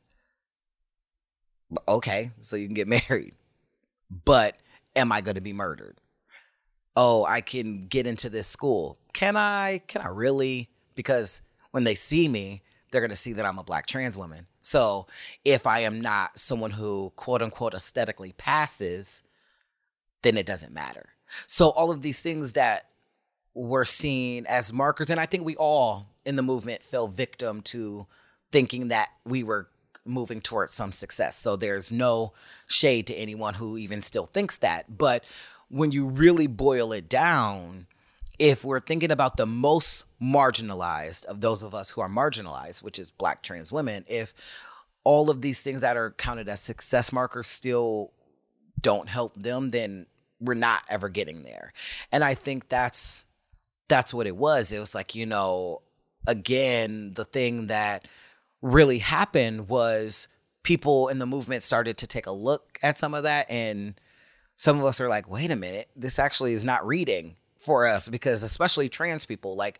Okay, 1.87 2.31
so 2.41 2.55
you 2.55 2.67
can 2.67 2.75
get 2.75 2.87
married. 3.09 3.33
But 4.23 4.57
am 4.95 5.11
I 5.11 5.21
going 5.21 5.35
to 5.35 5.41
be 5.41 5.53
murdered? 5.53 5.99
Oh, 6.95 7.25
I 7.25 7.41
can 7.41 7.87
get 7.87 8.07
into 8.07 8.29
this 8.29 8.47
school. 8.47 8.97
Can 9.13 9.35
I? 9.35 9.81
Can 9.87 10.01
I 10.01 10.07
really? 10.07 10.69
Because 10.95 11.41
when 11.71 11.83
they 11.83 11.95
see 11.95 12.27
me, 12.27 12.61
they're 12.91 13.01
going 13.01 13.09
to 13.09 13.15
see 13.17 13.33
that 13.33 13.45
I'm 13.45 13.59
a 13.59 13.63
black 13.63 13.87
trans 13.87 14.17
woman. 14.17 14.47
So 14.61 15.07
if 15.43 15.67
I 15.67 15.81
am 15.81 15.99
not 15.99 16.39
someone 16.39 16.71
who 16.71 17.11
quote 17.15 17.41
unquote 17.41 17.73
aesthetically 17.73 18.33
passes, 18.37 19.23
then 20.21 20.37
it 20.37 20.45
doesn't 20.45 20.73
matter. 20.73 21.09
So 21.47 21.69
all 21.69 21.91
of 21.91 22.01
these 22.01 22.21
things 22.21 22.53
that 22.53 22.89
were 23.53 23.85
seen 23.85 24.45
as 24.47 24.71
markers, 24.71 25.09
and 25.09 25.19
I 25.19 25.25
think 25.25 25.45
we 25.45 25.55
all 25.55 26.07
in 26.25 26.35
the 26.35 26.41
movement 26.41 26.83
fell 26.83 27.07
victim 27.07 27.61
to 27.63 28.07
thinking 28.51 28.87
that 28.89 29.09
we 29.25 29.43
were 29.43 29.67
moving 30.05 30.41
towards 30.41 30.73
some 30.73 30.91
success. 30.91 31.35
So 31.37 31.55
there's 31.55 31.91
no 31.91 32.33
shade 32.67 33.07
to 33.07 33.15
anyone 33.15 33.55
who 33.55 33.77
even 33.77 34.01
still 34.01 34.25
thinks 34.25 34.57
that. 34.59 34.97
But 34.97 35.23
when 35.69 35.91
you 35.91 36.05
really 36.05 36.47
boil 36.47 36.91
it 36.91 37.09
down, 37.09 37.87
if 38.39 38.65
we're 38.65 38.79
thinking 38.79 39.11
about 39.11 39.37
the 39.37 39.45
most 39.45 40.03
marginalized 40.21 41.25
of 41.25 41.41
those 41.41 41.63
of 41.63 41.73
us 41.73 41.89
who 41.91 42.01
are 42.01 42.09
marginalized, 42.09 42.83
which 42.83 42.99
is 42.99 43.11
black 43.11 43.41
trans 43.41 43.71
women, 43.71 44.05
if 44.07 44.33
all 45.03 45.29
of 45.29 45.41
these 45.41 45.61
things 45.61 45.81
that 45.81 45.97
are 45.97 46.11
counted 46.11 46.49
as 46.49 46.59
success 46.59 47.13
markers 47.13 47.47
still 47.47 48.11
don't 48.81 49.07
help 49.07 49.35
them, 49.35 49.69
then 49.69 50.05
we're 50.41 50.53
not 50.53 50.81
ever 50.89 51.09
getting 51.09 51.43
there. 51.43 51.71
And 52.11 52.23
I 52.23 52.33
think 52.33 52.67
that's 52.67 53.25
that's 53.87 54.13
what 54.13 54.27
it 54.27 54.35
was. 54.35 54.71
It 54.71 54.79
was 54.79 54.95
like, 54.95 55.15
you 55.15 55.25
know, 55.25 55.81
again, 56.27 57.13
the 57.13 57.25
thing 57.25 57.67
that 57.67 58.07
really 58.61 58.99
happened 58.99 59.67
was 59.67 60.27
people 60.63 61.09
in 61.09 61.19
the 61.19 61.25
movement 61.25 61.63
started 61.63 61.97
to 61.97 62.07
take 62.07 62.25
a 62.25 62.31
look 62.31 62.79
at 62.81 62.97
some 62.97 63.13
of 63.13 63.23
that 63.23 63.49
and 63.49 63.99
some 64.57 64.79
of 64.79 64.85
us 64.85 64.99
are 64.99 65.09
like 65.09 65.29
wait 65.29 65.51
a 65.51 65.55
minute 65.55 65.87
this 65.95 66.17
actually 66.17 66.53
is 66.53 66.65
not 66.65 66.85
reading 66.87 67.35
for 67.57 67.85
us 67.85 68.09
because 68.09 68.41
especially 68.41 68.89
trans 68.89 69.25
people 69.25 69.55
like 69.55 69.79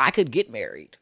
i 0.00 0.10
could 0.10 0.30
get 0.32 0.50
married 0.50 0.96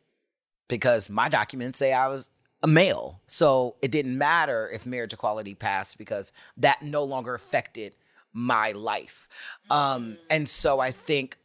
because 0.69 1.09
my 1.09 1.29
documents 1.29 1.79
say 1.79 1.93
i 1.93 2.09
was 2.09 2.31
a 2.63 2.67
male. 2.67 3.21
So 3.27 3.77
it 3.83 3.91
didn't 3.91 4.17
matter 4.19 4.69
if 4.73 4.87
marriage 4.87 5.13
equality 5.13 5.55
passed 5.55 5.99
because 5.99 6.33
that 6.57 6.83
no 6.83 7.05
longer 7.05 7.35
affected 7.35 7.95
my 8.33 8.73
life. 8.73 9.29
Um 9.71 10.19
and 10.31 10.49
so 10.49 10.81
i 10.81 10.91
think 10.91 11.39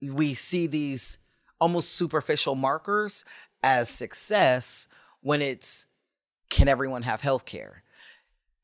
we 0.00 0.34
see 0.34 0.66
these 0.66 1.18
almost 1.60 1.94
superficial 1.94 2.54
markers 2.54 3.24
as 3.62 3.88
success 3.88 4.88
when 5.20 5.42
it's 5.42 5.86
can 6.50 6.68
everyone 6.68 7.02
have 7.02 7.20
health 7.20 7.44
care? 7.44 7.82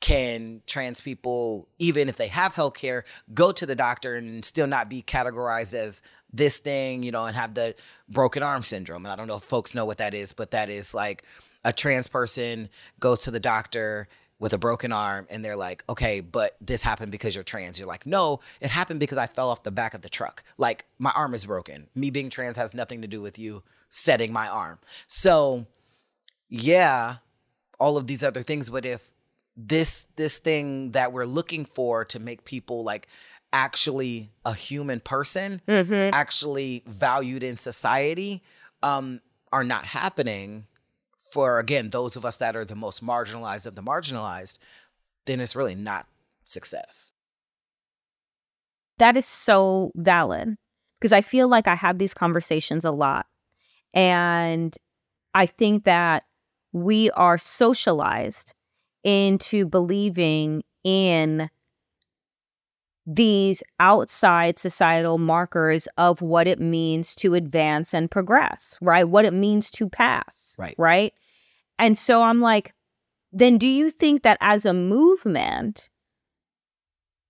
Can 0.00 0.62
trans 0.66 1.00
people, 1.00 1.68
even 1.78 2.08
if 2.08 2.16
they 2.16 2.28
have 2.28 2.54
health 2.54 2.74
care, 2.74 3.04
go 3.32 3.52
to 3.52 3.64
the 3.64 3.74
doctor 3.74 4.14
and 4.14 4.44
still 4.44 4.66
not 4.66 4.88
be 4.88 5.02
categorized 5.02 5.74
as 5.74 6.02
this 6.32 6.58
thing, 6.58 7.02
you 7.02 7.10
know, 7.10 7.24
and 7.24 7.36
have 7.36 7.54
the 7.54 7.74
broken 8.08 8.42
arm 8.42 8.62
syndrome? 8.62 9.06
And 9.06 9.12
I 9.12 9.16
don't 9.16 9.28
know 9.28 9.36
if 9.36 9.42
folks 9.42 9.74
know 9.74 9.84
what 9.84 9.98
that 9.98 10.14
is, 10.14 10.32
but 10.32 10.50
that 10.50 10.68
is 10.68 10.94
like 10.94 11.24
a 11.64 11.72
trans 11.72 12.08
person 12.08 12.68
goes 13.00 13.22
to 13.22 13.30
the 13.30 13.40
doctor 13.40 14.08
with 14.38 14.52
a 14.52 14.58
broken 14.58 14.92
arm 14.92 15.26
and 15.30 15.42
they're 15.42 15.56
like, 15.56 15.84
okay, 15.88 16.20
but 16.20 16.56
this 16.60 16.82
happened 16.82 17.10
because 17.10 17.34
you're 17.34 17.44
trans. 17.44 17.78
You're 17.78 17.88
like, 17.88 18.04
no, 18.04 18.40
it 18.60 18.70
happened 18.70 19.00
because 19.00 19.16
I 19.16 19.26
fell 19.26 19.48
off 19.48 19.62
the 19.62 19.70
back 19.70 19.94
of 19.94 20.02
the 20.02 20.08
truck. 20.10 20.42
Like, 20.58 20.84
my 20.98 21.12
arm 21.16 21.32
is 21.32 21.46
broken. 21.46 21.86
Me 21.94 22.10
being 22.10 22.28
trans 22.28 22.56
has 22.56 22.74
nothing 22.74 23.00
to 23.02 23.08
do 23.08 23.22
with 23.22 23.38
you 23.38 23.62
setting 23.94 24.32
my 24.32 24.48
arm. 24.48 24.76
So, 25.06 25.66
yeah, 26.48 27.16
all 27.78 27.96
of 27.96 28.08
these 28.08 28.24
other 28.24 28.42
things, 28.42 28.68
but 28.68 28.84
if 28.84 29.12
this 29.56 30.06
this 30.16 30.40
thing 30.40 30.90
that 30.92 31.12
we're 31.12 31.26
looking 31.26 31.64
for 31.64 32.04
to 32.06 32.18
make 32.18 32.44
people 32.44 32.82
like 32.82 33.06
actually 33.52 34.30
a 34.44 34.52
human 34.52 34.98
person, 34.98 35.62
mm-hmm. 35.68 36.10
actually 36.12 36.82
valued 36.88 37.44
in 37.44 37.54
society, 37.54 38.42
um, 38.82 39.20
are 39.52 39.62
not 39.62 39.84
happening 39.84 40.66
for 41.16 41.60
again 41.60 41.90
those 41.90 42.16
of 42.16 42.24
us 42.24 42.38
that 42.38 42.56
are 42.56 42.64
the 42.64 42.74
most 42.74 43.04
marginalized 43.04 43.64
of 43.64 43.76
the 43.76 43.82
marginalized, 43.82 44.58
then 45.26 45.40
it's 45.40 45.54
really 45.54 45.76
not 45.76 46.08
success. 46.42 47.12
That 48.98 49.16
is 49.16 49.26
so 49.26 49.92
valid 49.94 50.56
because 51.00 51.12
I 51.12 51.20
feel 51.20 51.46
like 51.46 51.68
I 51.68 51.76
have 51.76 51.98
these 51.98 52.14
conversations 52.14 52.84
a 52.84 52.90
lot 52.90 53.26
and 53.94 54.76
I 55.32 55.46
think 55.46 55.84
that 55.84 56.24
we 56.72 57.10
are 57.12 57.38
socialized 57.38 58.52
into 59.04 59.64
believing 59.64 60.62
in 60.82 61.48
these 63.06 63.62
outside 63.80 64.58
societal 64.58 65.18
markers 65.18 65.86
of 65.98 66.22
what 66.22 66.46
it 66.46 66.58
means 66.58 67.14
to 67.14 67.34
advance 67.34 67.94
and 67.94 68.10
progress, 68.10 68.78
right? 68.80 69.08
What 69.08 69.24
it 69.24 69.32
means 69.32 69.70
to 69.72 69.88
pass, 69.88 70.54
right? 70.58 70.74
Right. 70.78 71.12
And 71.78 71.98
so 71.98 72.22
I'm 72.22 72.40
like, 72.40 72.72
then 73.30 73.58
do 73.58 73.66
you 73.66 73.90
think 73.90 74.22
that 74.22 74.38
as 74.40 74.64
a 74.64 74.72
movement, 74.72 75.90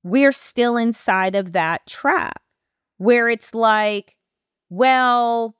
we're 0.03 0.33
still 0.33 0.77
inside 0.77 1.35
of 1.35 1.53
that 1.53 1.87
trap 1.87 2.43
where 2.99 3.29
it's 3.29 3.55
like, 3.55 4.17
well, 4.69 5.57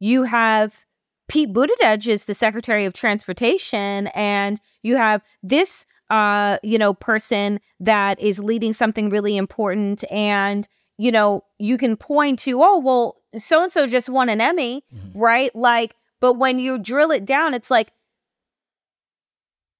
you 0.00 0.22
have 0.24 0.84
Pete 1.28 1.52
Buttigieg 1.52 2.08
is 2.08 2.24
the 2.24 2.34
Secretary 2.34 2.84
of 2.84 2.94
Transportation, 2.94 4.08
and 4.08 4.58
you 4.82 4.96
have 4.96 5.22
this, 5.42 5.86
uh, 6.10 6.58
you 6.62 6.78
know, 6.78 6.94
person 6.94 7.60
that 7.80 8.18
is 8.18 8.38
leading 8.38 8.72
something 8.72 9.10
really 9.10 9.36
important, 9.36 10.04
and 10.10 10.66
you 10.98 11.12
know, 11.12 11.44
you 11.58 11.78
can 11.78 11.96
point 11.96 12.40
to, 12.40 12.60
oh, 12.62 12.78
well, 12.78 13.16
so 13.36 13.62
and 13.62 13.70
so 13.70 13.86
just 13.86 14.08
won 14.08 14.28
an 14.28 14.40
Emmy, 14.40 14.84
mm-hmm. 14.92 15.18
right? 15.18 15.54
Like, 15.54 15.94
but 16.20 16.34
when 16.34 16.58
you 16.58 16.78
drill 16.78 17.12
it 17.12 17.24
down, 17.24 17.54
it's 17.54 17.70
like, 17.70 17.92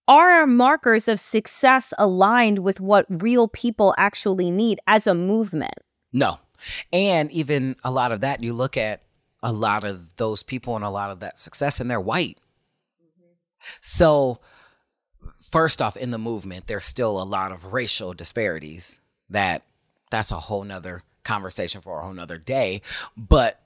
are 0.07 0.31
our 0.31 0.47
markers 0.47 1.09
of 1.09 1.19
success 1.19 1.93
aligned 1.99 2.61
with 2.61 2.81
what 2.81 3.05
real 3.09 3.49
people 3.49 3.95
actually 3.99 4.51
need 4.51 4.79
as 4.87 5.07
a 5.07 5.15
movement? 5.15 5.75
No. 6.13 6.39
And 6.93 7.31
even 7.33 7.77
a 7.85 7.91
lot 7.91 8.13
of 8.13 8.21
that, 8.21 8.43
you 8.43 8.53
look 8.53 8.77
at 8.77 9.03
a 9.43 9.53
lot 9.53 9.85
of 9.85 10.17
those 10.17 10.43
people 10.43 10.77
and 10.77 10.85
a 10.85 10.91
lot 10.91 11.11
of 11.11 11.21
that 11.21 11.39
success, 11.39 11.81
and 11.81 11.91
they're 11.91 12.01
white. 12.01 12.39
Mm-hmm. 13.03 13.33
So, 13.81 14.41
first 15.41 15.81
off, 15.81 15.97
in 15.97 16.11
the 16.11 16.19
movement, 16.19 16.67
there's 16.67 16.85
still 16.85 17.21
a 17.21 17.25
lot 17.25 17.53
of 17.53 17.73
racial 17.73 18.15
disparities 18.15 19.01
that 19.31 19.63
that's 20.11 20.33
a 20.33 20.39
whole 20.39 20.65
nother 20.65 21.03
conversation 21.23 21.81
for 21.81 21.99
a 21.99 22.03
whole 22.03 22.15
nother 22.15 22.39
day. 22.39 22.81
But 23.17 23.61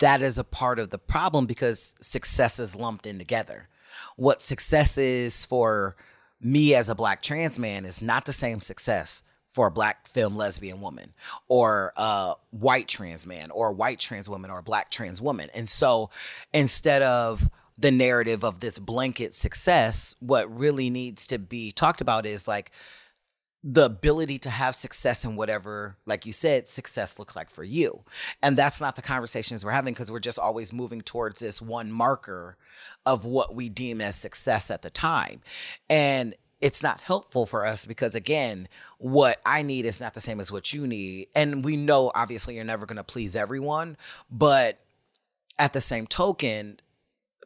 that 0.00 0.22
is 0.22 0.38
a 0.38 0.44
part 0.44 0.78
of 0.78 0.90
the 0.90 0.98
problem 0.98 1.46
because 1.46 1.94
success 2.00 2.58
is 2.58 2.74
lumped 2.74 3.06
in 3.06 3.18
together. 3.18 3.68
What 4.16 4.40
success 4.40 4.96
is 4.98 5.44
for 5.44 5.94
me 6.40 6.74
as 6.74 6.88
a 6.88 6.94
black 6.94 7.22
trans 7.22 7.58
man 7.58 7.84
is 7.84 8.00
not 8.00 8.24
the 8.24 8.32
same 8.32 8.60
success 8.60 9.22
for 9.52 9.66
a 9.66 9.70
black 9.70 10.06
film 10.06 10.36
lesbian 10.36 10.80
woman 10.80 11.12
or 11.48 11.92
a 11.96 12.34
white 12.50 12.88
trans 12.88 13.26
man 13.26 13.50
or 13.50 13.68
a 13.68 13.72
white 13.72 13.98
trans 13.98 14.28
woman 14.28 14.50
or 14.50 14.58
a 14.58 14.62
black 14.62 14.90
trans 14.90 15.20
woman. 15.20 15.50
And 15.54 15.68
so 15.68 16.10
instead 16.52 17.02
of 17.02 17.48
the 17.76 17.90
narrative 17.90 18.44
of 18.44 18.60
this 18.60 18.78
blanket 18.78 19.34
success, 19.34 20.14
what 20.20 20.54
really 20.54 20.90
needs 20.90 21.26
to 21.28 21.38
be 21.38 21.72
talked 21.72 22.00
about 22.00 22.26
is 22.26 22.46
like 22.46 22.70
the 23.62 23.84
ability 23.84 24.38
to 24.38 24.50
have 24.50 24.74
success 24.74 25.24
in 25.24 25.36
whatever, 25.36 25.96
like 26.06 26.24
you 26.24 26.32
said, 26.32 26.66
success 26.66 27.18
looks 27.18 27.36
like 27.36 27.50
for 27.50 27.64
you. 27.64 28.02
And 28.42 28.56
that's 28.56 28.80
not 28.80 28.96
the 28.96 29.02
conversations 29.02 29.64
we're 29.64 29.72
having 29.72 29.92
because 29.92 30.10
we're 30.10 30.18
just 30.18 30.38
always 30.38 30.72
moving 30.72 31.02
towards 31.02 31.40
this 31.40 31.60
one 31.60 31.92
marker 31.92 32.56
of 33.04 33.26
what 33.26 33.54
we 33.54 33.68
deem 33.68 34.00
as 34.00 34.16
success 34.16 34.70
at 34.70 34.80
the 34.82 34.90
time. 34.90 35.42
And 35.90 36.34
it's 36.60 36.82
not 36.82 37.00
helpful 37.00 37.46
for 37.46 37.64
us 37.64 37.86
because 37.86 38.14
again 38.14 38.68
what 38.98 39.38
i 39.46 39.62
need 39.62 39.84
is 39.84 40.00
not 40.00 40.14
the 40.14 40.20
same 40.20 40.40
as 40.40 40.52
what 40.52 40.72
you 40.72 40.86
need. 40.86 41.28
And 41.34 41.64
we 41.64 41.76
know 41.76 42.12
obviously 42.14 42.54
you're 42.56 42.64
never 42.64 42.86
going 42.86 42.96
to 42.96 43.04
please 43.04 43.34
everyone 43.36 43.96
but 44.30 44.78
at 45.58 45.72
the 45.72 45.80
same 45.80 46.06
token 46.06 46.80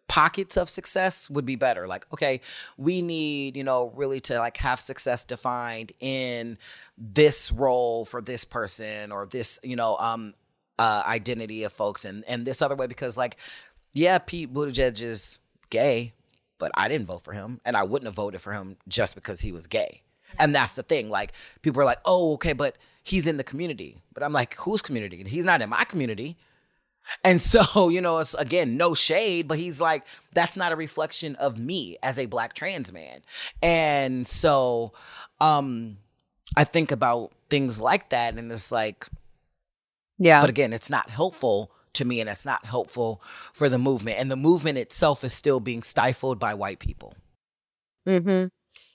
pockets 0.06 0.56
of 0.56 0.68
success 0.68 1.30
would 1.30 1.46
be 1.46 1.56
better. 1.56 1.86
Like 1.86 2.06
okay 2.12 2.40
we 2.76 3.02
need 3.02 3.56
you 3.56 3.64
know 3.64 3.92
really 3.94 4.20
to 4.20 4.38
like 4.38 4.56
have 4.58 4.80
success 4.80 5.24
defined 5.24 5.92
in 6.00 6.58
this 6.98 7.50
role 7.52 8.04
for 8.04 8.20
this 8.20 8.44
person 8.44 9.12
or 9.12 9.26
this 9.26 9.58
you 9.62 9.76
know 9.76 9.96
um 9.98 10.34
uh 10.78 11.02
identity 11.06 11.62
of 11.62 11.72
folks 11.72 12.04
and 12.04 12.24
and 12.26 12.46
this 12.46 12.62
other 12.62 12.74
way 12.74 12.86
because 12.86 13.16
like 13.16 13.36
yeah 13.92 14.18
pete 14.18 14.52
buttigieg 14.52 15.00
is 15.02 15.38
gay 15.70 16.12
but 16.64 16.72
I 16.76 16.88
didn't 16.88 17.06
vote 17.06 17.20
for 17.20 17.34
him 17.34 17.60
and 17.66 17.76
I 17.76 17.82
wouldn't 17.82 18.06
have 18.06 18.14
voted 18.14 18.40
for 18.40 18.54
him 18.54 18.78
just 18.88 19.14
because 19.14 19.42
he 19.42 19.52
was 19.52 19.66
gay. 19.66 20.00
And 20.38 20.54
that's 20.54 20.76
the 20.76 20.82
thing. 20.82 21.10
Like 21.10 21.34
people 21.60 21.82
are 21.82 21.84
like, 21.84 21.98
"Oh, 22.06 22.32
okay, 22.32 22.54
but 22.54 22.76
he's 23.02 23.26
in 23.26 23.36
the 23.36 23.44
community." 23.44 23.98
But 24.14 24.22
I'm 24.22 24.32
like, 24.32 24.54
"Whose 24.54 24.80
community?" 24.80 25.20
And 25.20 25.28
he's 25.28 25.44
not 25.44 25.60
in 25.60 25.68
my 25.68 25.84
community. 25.84 26.38
And 27.22 27.38
so, 27.38 27.88
you 27.90 28.00
know, 28.00 28.16
it's 28.16 28.32
again, 28.32 28.78
no 28.78 28.94
shade, 28.94 29.46
but 29.46 29.58
he's 29.58 29.78
like, 29.78 30.04
that's 30.32 30.56
not 30.56 30.72
a 30.72 30.76
reflection 30.76 31.36
of 31.36 31.58
me 31.58 31.98
as 32.02 32.18
a 32.18 32.24
black 32.24 32.54
trans 32.54 32.90
man. 32.90 33.20
And 33.62 34.26
so, 34.26 34.94
um, 35.42 35.98
I 36.56 36.64
think 36.64 36.92
about 36.92 37.32
things 37.50 37.78
like 37.78 38.08
that, 38.08 38.36
and 38.38 38.50
it's 38.50 38.72
like, 38.72 39.06
yeah. 40.16 40.40
But 40.40 40.48
again, 40.48 40.72
it's 40.72 40.88
not 40.88 41.10
helpful 41.10 41.73
to 41.94 42.04
me 42.04 42.20
and 42.20 42.28
it's 42.28 42.44
not 42.44 42.64
helpful 42.64 43.22
for 43.52 43.68
the 43.68 43.78
movement 43.78 44.18
and 44.18 44.30
the 44.30 44.36
movement 44.36 44.78
itself 44.78 45.24
is 45.24 45.32
still 45.32 45.60
being 45.60 45.82
stifled 45.82 46.38
by 46.38 46.54
white 46.54 46.78
people 46.78 47.14
mm-hmm 48.06 48.46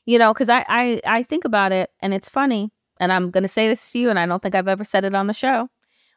you 0.05 0.17
know 0.17 0.33
because 0.33 0.49
I, 0.49 0.65
I 0.67 1.01
i 1.05 1.23
think 1.23 1.45
about 1.45 1.71
it 1.71 1.89
and 2.01 2.13
it's 2.13 2.29
funny 2.29 2.71
and 2.99 3.11
i'm 3.11 3.31
going 3.31 3.43
to 3.43 3.47
say 3.47 3.67
this 3.67 3.91
to 3.91 3.99
you 3.99 4.09
and 4.09 4.19
i 4.19 4.25
don't 4.25 4.41
think 4.41 4.55
i've 4.55 4.67
ever 4.67 4.83
said 4.83 5.05
it 5.05 5.15
on 5.15 5.27
the 5.27 5.33
show 5.33 5.67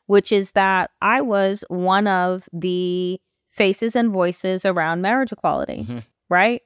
which 0.06 0.32
is 0.32 0.52
that 0.52 0.90
i 1.00 1.20
was 1.20 1.64
one 1.68 2.06
of 2.06 2.48
the 2.52 3.20
faces 3.50 3.94
and 3.94 4.10
voices 4.10 4.64
around 4.64 5.02
marriage 5.02 5.30
equality, 5.30 5.82
Mm-hmm. 5.82 5.98
right? 6.30 6.62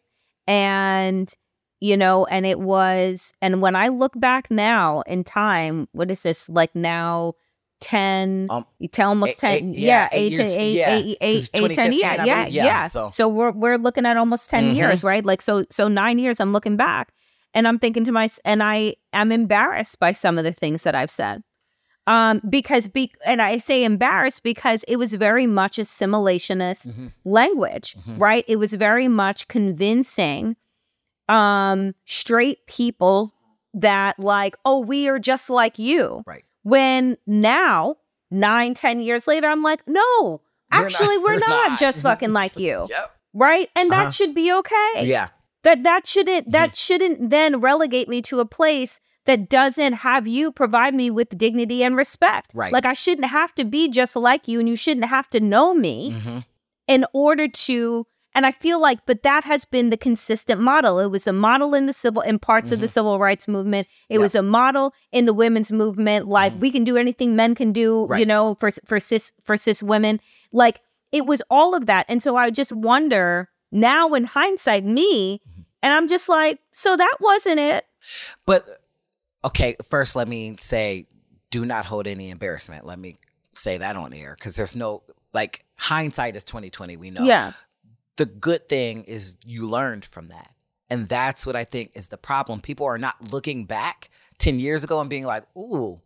And 0.46 1.32
you 1.80 1.96
know, 1.96 2.24
and 2.26 2.46
it 2.46 2.58
was, 2.58 3.34
and 3.42 3.60
when 3.60 3.76
I 3.76 3.88
look 3.88 4.18
back 4.18 4.50
now 4.50 5.02
in 5.02 5.24
time, 5.24 5.88
what 5.92 6.10
is 6.10 6.22
this 6.22 6.48
like 6.48 6.74
now? 6.74 7.34
10 7.80 8.46
Um, 8.50 8.64
tell 8.92 9.10
almost 9.10 9.42
eight- 9.44 9.60
10 9.60 9.70
eight- 9.70 9.78
yeah, 9.78 9.88
yeah, 9.88 10.08
8 10.12 10.16
eight 10.26 10.32
years- 10.32 10.56
8 10.56 10.74
yeah, 10.76 10.90
8 10.90 11.18
'cause 11.20 11.50
it's 11.50 11.50
8 11.54 11.74
10 11.74 11.92
yeah 11.92 12.24
yeah 12.24 12.46
yeah, 12.46 12.64
yeah 12.64 12.84
so- 12.86 13.10
so 13.10 13.28
we're 13.28 13.50
we're 13.52 13.76
looking 13.78 14.06
at 14.06 14.16
almost 14.16 14.48
10 14.50 14.72
Mhm. 14.72 14.76
years 14.76 15.04
right? 15.04 15.24
Like 15.24 15.42
so 15.42 15.64
so 15.70 15.86
9 15.88 16.18
years 16.18 16.40
I'm 16.40 16.52
looking 16.52 16.76
back 16.76 17.12
and 17.54 17.68
I'm 17.68 17.78
thinking 17.78 18.04
to 18.04 18.12
myself 18.12 18.40
and 18.44 18.62
I 18.62 18.94
am 19.12 19.30
embarrassed 19.32 19.98
by 19.98 20.12
some 20.12 20.38
of 20.38 20.44
the 20.44 20.52
things 20.52 20.82
that 20.84 20.94
I've 20.94 21.10
said. 21.10 21.42
Um 22.06 22.40
because 22.48 22.88
be 22.88 23.10
and 23.26 23.42
I 23.42 23.58
say 23.58 23.84
embarrassed 23.84 24.42
because 24.42 24.82
it 24.88 24.96
was 24.96 25.12
very 25.14 25.46
much 25.46 25.76
assimilationist 25.76 26.86
Mhm. 26.86 27.12
language 27.24 27.94
Mhm. 28.08 28.18
right? 28.20 28.44
It 28.48 28.56
was 28.56 28.72
very 28.72 29.08
much 29.08 29.48
convincing 29.48 30.56
um 31.28 31.94
straight 32.06 32.66
people 32.66 33.32
that 33.74 34.18
like 34.18 34.56
oh 34.64 34.78
we 34.78 35.08
are 35.08 35.18
just 35.18 35.50
like 35.50 35.78
you. 35.78 36.22
Right. 36.26 36.44
When 36.66 37.16
now 37.26 37.94
nine 38.30 38.74
ten 38.74 39.00
years 39.00 39.26
later 39.28 39.46
i'm 39.48 39.62
like 39.62 39.80
no 39.86 40.02
We're 40.72 40.80
not- 40.80 40.84
actually 40.84 41.18
we're, 41.18 41.38
not, 41.38 41.68
not. 41.70 41.78
just 41.78 42.02
fucking 42.08 42.32
like 42.32 42.58
you 42.58 42.86
Yep. 42.90 43.10
right 43.34 43.68
and 43.76 43.92
that 43.92 44.00
Uh-huh. 44.02 44.10
should 44.10 44.34
be 44.34 44.52
okay 44.52 44.92
Yeah. 45.04 45.28
that 45.62 45.84
that 45.84 46.06
shouldn't 46.08 46.50
that 46.50 46.70
Mm-hmm. 46.70 46.74
shouldn't 46.74 47.30
then 47.30 47.60
relegate 47.60 48.08
me 48.08 48.20
to 48.22 48.40
a 48.40 48.46
place 48.46 48.98
that 49.26 49.48
doesn't 49.48 49.92
have 50.08 50.26
you 50.26 50.50
provide 50.52 50.94
me 50.94 51.10
with 51.10 51.36
dignity 51.38 51.84
and 51.84 51.96
respect 51.96 52.50
Right. 52.52 52.72
like 52.72 52.84
i 52.86 52.94
shouldn't 52.94 53.28
have 53.28 53.54
to 53.54 53.64
be 53.64 53.88
just 53.88 54.16
like 54.16 54.48
you 54.48 54.58
and 54.60 54.68
you 54.68 54.76
shouldn't 54.76 55.06
have 55.06 55.30
to 55.30 55.40
know 55.40 55.72
me 55.74 55.96
hmm 56.20 56.38
in 56.88 57.04
order 57.12 57.48
to 57.48 58.06
and 58.36 58.46
i 58.46 58.52
feel 58.52 58.80
like 58.80 58.98
but 59.06 59.22
that 59.24 59.42
has 59.42 59.64
been 59.64 59.90
the 59.90 59.96
consistent 59.96 60.60
model 60.60 61.00
it 61.00 61.08
was 61.10 61.26
a 61.26 61.32
model 61.32 61.74
in 61.74 61.86
the 61.86 61.92
civil 61.92 62.22
in 62.22 62.38
parts 62.38 62.70
of 62.70 62.78
the 62.80 62.86
civil 62.88 63.18
rights 63.18 63.48
movement 63.48 63.86
it 63.86 63.90
Mm-hmm. 63.90 64.14
Yeah. 64.14 64.18
was 64.20 64.34
a 64.36 64.42
model 64.42 64.92
in 65.10 65.26
the 65.26 65.32
women's 65.34 65.72
movement 65.72 66.28
like 66.28 66.52
Mhm. 66.52 66.60
we 66.60 66.70
can 66.70 66.84
do 66.84 66.96
anything 66.96 67.34
men 67.34 67.54
can 67.56 67.72
do 67.72 68.06
you 68.16 68.26
know 68.26 68.54
for 68.60 68.70
for 68.84 69.00
cis 69.00 69.32
for 69.42 69.56
cis 69.56 69.82
women 69.82 70.20
like 70.52 70.80
it 71.10 71.26
was 71.26 71.42
all 71.50 71.74
of 71.74 71.86
that 71.86 72.06
and 72.08 72.22
so 72.22 72.36
i 72.36 72.50
just 72.50 72.72
wonder 72.72 73.48
now 73.72 74.14
in 74.14 74.24
hindsight 74.24 74.84
me 74.84 75.40
Mm-hmm. 75.40 75.62
and 75.82 75.92
i'm 75.94 76.06
just 76.06 76.28
like 76.28 76.58
so 76.72 76.96
that 76.96 77.16
wasn't 77.20 77.58
it 77.58 77.84
But 78.46 78.62
okay, 79.44 79.76
first 79.90 80.16
let 80.16 80.28
me 80.28 80.54
say, 80.58 81.06
do 81.50 81.64
not 81.64 81.84
hold 81.86 82.06
any 82.06 82.30
embarrassment. 82.30 82.84
Let 82.84 82.98
me 82.98 83.16
say 83.52 83.78
that 83.78 83.94
on 83.96 84.12
air 84.12 84.34
because 84.38 84.56
there's 84.56 84.74
no 84.76 85.02
like 85.32 85.64
hindsight 85.76 86.36
is 86.36 86.44
twenty 86.44 86.70
twenty. 86.70 86.96
We 86.96 87.10
know. 87.10 87.24
yeah 87.24 87.52
The 88.16 88.26
good 88.26 88.68
thing 88.68 89.04
is 89.04 89.36
you 89.46 89.66
learned 89.66 90.04
from 90.04 90.28
that, 90.28 90.52
and 90.90 91.08
that's 91.08 91.46
what 91.46 91.56
I 91.56 91.64
think 91.64 91.92
is 91.94 92.08
the 92.08 92.16
problem. 92.16 92.60
People 92.60 92.86
are 92.86 92.98
not 92.98 93.32
looking 93.32 93.64
back 93.66 94.10
ten 94.38 94.58
years 94.58 94.84
ago 94.84 95.00
and 95.00 95.10
being 95.10 95.24
like, 95.24 95.44
"Ooh, 95.56 95.98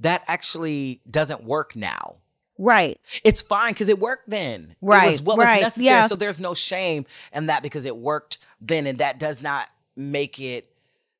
that 0.00 0.24
actually 0.28 1.00
doesn't 1.10 1.44
work 1.44 1.74
now." 1.76 2.16
right 2.56 3.00
It's 3.24 3.42
fine 3.42 3.72
because 3.72 3.88
it 3.88 3.98
worked 3.98 4.30
then. 4.30 4.70
It 4.70 4.76
Right, 4.80 5.06
was 5.10 5.20
what 5.20 5.38
right, 5.38 5.56
was 5.56 5.62
necessary. 5.64 5.86
yeah. 5.86 6.02
So 6.02 6.14
there's 6.14 6.38
no 6.38 6.54
shame 6.54 7.04
in 7.32 7.46
that 7.46 7.64
because 7.64 7.84
it 7.84 7.96
worked 7.96 8.38
then, 8.60 8.86
and 8.86 8.98
that 8.98 9.18
does 9.18 9.42
not 9.42 9.68
make 9.96 10.38
it 10.40 10.70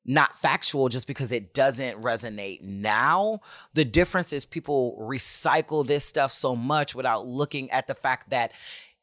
not 0.05 0.35
factual 0.35 0.87
just 0.87 1.07
because 1.07 1.31
it 1.33 1.53
doesn't 1.53 1.99
resonate 2.01 2.61
now. 2.61 3.41
The 3.73 3.83
difference 3.83 4.31
is 4.31 4.45
people 4.45 4.97
recycle 5.01 5.85
this 5.85 6.05
stuff 6.05 6.31
so 6.31 6.55
much 6.55 6.93
without 6.95 7.25
looking 7.25 7.69
at 7.71 7.87
the 7.87 7.95
fact 7.95 8.29
that 8.29 8.53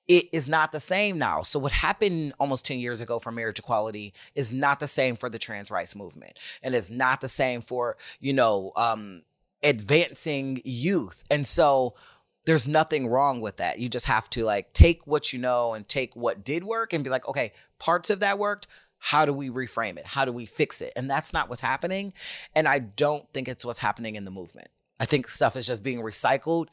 it 0.09 0.27
is 0.33 0.49
not 0.49 0.73
the 0.73 0.81
same 0.81 1.19
now. 1.19 1.43
So 1.43 1.59
what 1.59 1.73
happened 1.73 2.35
almost 2.41 2.67
10 2.67 2.79
years 2.79 3.01
ago 3.01 3.19
for 3.19 3.31
marriage 3.31 3.59
equality 3.59 4.13
is 4.35 4.53
not 4.53 4.81
the 4.81 4.89
same 4.89 5.17
for 5.17 5.29
the 5.29 5.39
trans 5.39 5.71
rights 5.71 5.95
movement 5.95 6.39
and 6.63 6.75
it's 6.75 6.91
not 6.91 7.21
the 7.21 7.29
same 7.29 7.61
for, 7.61 7.97
you 8.21 8.33
know, 8.33 8.73
um 8.77 9.23
advancing 9.63 10.61
youth. 10.65 11.23
And 11.31 11.47
so 11.47 11.95
there's 12.45 12.67
nothing 12.67 13.07
wrong 13.07 13.41
with 13.41 13.59
that. 13.59 13.79
You 13.79 13.89
just 13.89 14.07
have 14.07 14.29
to 14.31 14.45
like 14.45 14.73
take 14.73 15.07
what 15.07 15.33
you 15.33 15.39
know 15.39 15.75
and 15.75 15.89
take 15.89 16.17
what 16.17 16.45
did 16.45 16.65
work 16.65 16.93
and 16.93 17.05
be 17.05 17.11
like, 17.11 17.29
okay, 17.29 17.53
parts 17.79 18.11
of 18.11 18.21
that 18.21 18.39
worked. 18.39 18.67
How 18.99 19.25
do 19.25 19.33
we 19.33 19.51
reframe 19.51 19.97
it? 19.97 20.07
How 20.07 20.25
do 20.25 20.33
we 20.33 20.47
fix 20.47 20.81
it? 20.81 20.93
And 20.97 21.11
that's 21.11 21.33
not 21.33 21.49
what's 21.49 21.61
happening. 21.61 22.13
And 22.55 22.69
I 22.69 22.81
don't 22.81 23.29
think 23.33 23.49
it's 23.49 23.65
what's 23.65 23.79
happening 23.79 24.17
in 24.17 24.25
the 24.25 24.31
movement. 24.31 24.69
I 25.01 25.07
think 25.07 25.29
stuff 25.29 25.57
is 25.57 25.67
just 25.67 25.83
being 25.83 26.01
recycled, 26.01 26.67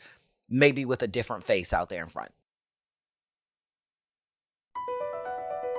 maybe 0.47 0.85
with 0.85 1.01
a 1.01 1.07
different 1.07 1.43
face 1.43 1.73
out 1.73 1.89
there 1.89 2.03
in 2.03 2.09
front. 2.09 2.31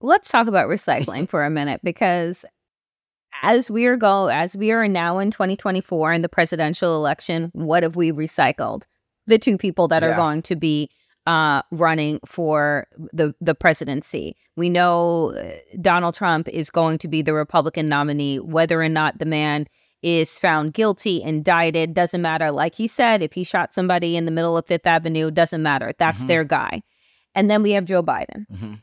let's 0.00 0.30
talk 0.30 0.46
about 0.46 0.68
recycling 0.68 1.28
for 1.28 1.44
a 1.44 1.50
minute 1.50 1.80
because 1.82 2.44
as 3.42 3.70
we 3.70 3.86
are 3.86 3.96
go 3.96 4.26
as 4.28 4.56
we 4.56 4.70
are 4.72 4.88
now 4.88 5.18
in 5.18 5.30
2024 5.30 6.12
in 6.12 6.22
the 6.22 6.28
presidential 6.28 6.96
election 6.96 7.50
what 7.52 7.82
have 7.82 7.96
we 7.96 8.10
recycled? 8.12 8.82
The 9.26 9.38
two 9.38 9.58
people 9.58 9.88
that 9.88 10.02
are 10.02 10.16
going 10.16 10.42
to 10.42 10.56
be 10.56 10.90
uh, 11.26 11.60
running 11.70 12.18
for 12.24 12.86
the 13.12 13.34
the 13.40 13.54
presidency. 13.54 14.36
We 14.56 14.70
know 14.70 15.34
uh, 15.36 15.52
donald 15.80 16.14
trump 16.14 16.48
is 16.48 16.70
going 16.70 16.98
to 16.98 17.08
be 17.08 17.20
the 17.22 17.34
republican 17.34 17.88
nominee. 17.88 18.38
Whether 18.38 18.80
or 18.82 18.88
not 18.88 19.18
the 19.18 19.26
man 19.26 19.66
is 20.02 20.38
found 20.38 20.72
guilty 20.72 21.20
indicted 21.22 21.92
doesn't 21.92 22.22
matter. 22.22 22.50
Like 22.50 22.74
he 22.74 22.86
said 22.86 23.20
if 23.22 23.34
he 23.34 23.44
shot 23.44 23.74
somebody 23.74 24.16
in 24.16 24.24
the 24.24 24.30
middle 24.30 24.56
of 24.56 24.66
fifth 24.66 24.86
avenue 24.86 25.30
doesn't 25.30 25.62
matter. 25.62 25.92
That's 25.98 26.24
Mhm. 26.24 26.28
their 26.28 26.44
guy. 26.44 26.82
And 27.34 27.50
then 27.50 27.62
we 27.62 27.72
have 27.72 27.84
joe 27.84 28.02
biden. 28.02 28.46
Hmm 28.58 28.74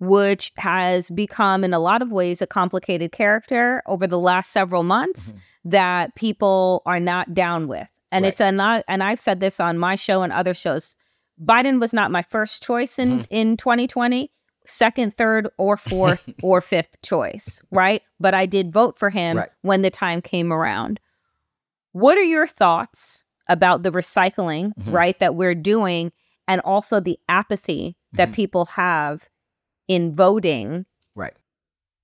which 0.00 0.52
has 0.56 1.08
become 1.10 1.64
in 1.64 1.72
a 1.72 1.78
lot 1.78 2.02
of 2.02 2.10
ways 2.12 2.42
a 2.42 2.46
complicated 2.46 3.12
character 3.12 3.82
over 3.86 4.06
the 4.06 4.18
last 4.18 4.50
several 4.52 4.82
months 4.82 5.32
Mhm. 5.32 5.38
that 5.66 6.14
people 6.14 6.82
are 6.86 7.00
not 7.00 7.32
down 7.34 7.68
with. 7.68 7.88
And 8.12 8.24
Right. 8.24 8.28
it's 8.32 8.40
a 8.40 8.52
not 8.52 8.84
and 8.88 9.02
I've 9.02 9.20
said 9.20 9.40
this 9.40 9.60
on 9.60 9.78
my 9.78 9.94
show 9.94 10.22
and 10.22 10.32
other 10.32 10.54
shows. 10.54 10.96
Biden 11.42 11.80
was 11.80 11.92
not 11.92 12.10
my 12.10 12.22
first 12.22 12.62
choice 12.62 12.98
in 12.98 13.20
Mhm. 13.20 13.26
in 13.30 13.56
2020, 13.56 14.30
second, 14.66 15.16
third 15.16 15.48
or 15.58 15.76
fourth 15.76 16.28
or 16.42 16.60
fifth 16.60 17.00
choice, 17.02 17.60
right? 17.70 18.02
But 18.20 18.34
I 18.34 18.46
did 18.46 18.72
vote 18.72 18.98
for 18.98 19.10
him 19.10 19.38
Right. 19.38 19.48
when 19.62 19.82
the 19.82 19.90
time 19.90 20.20
came 20.22 20.52
around. 20.52 21.00
What 21.92 22.18
are 22.18 22.22
your 22.22 22.46
thoughts 22.46 23.24
about 23.48 23.82
the 23.82 23.90
recycling, 23.92 24.72
Mhm. 24.78 24.92
right, 24.92 25.18
that 25.18 25.34
we're 25.34 25.54
doing, 25.54 26.12
and 26.48 26.60
also 26.62 26.98
the 27.00 27.18
apathy 27.28 27.96
that 28.12 28.30
Mhm. 28.30 28.34
people 28.34 28.64
have 28.66 29.28
in 29.88 30.14
voting 30.14 30.86
Right. 31.14 31.34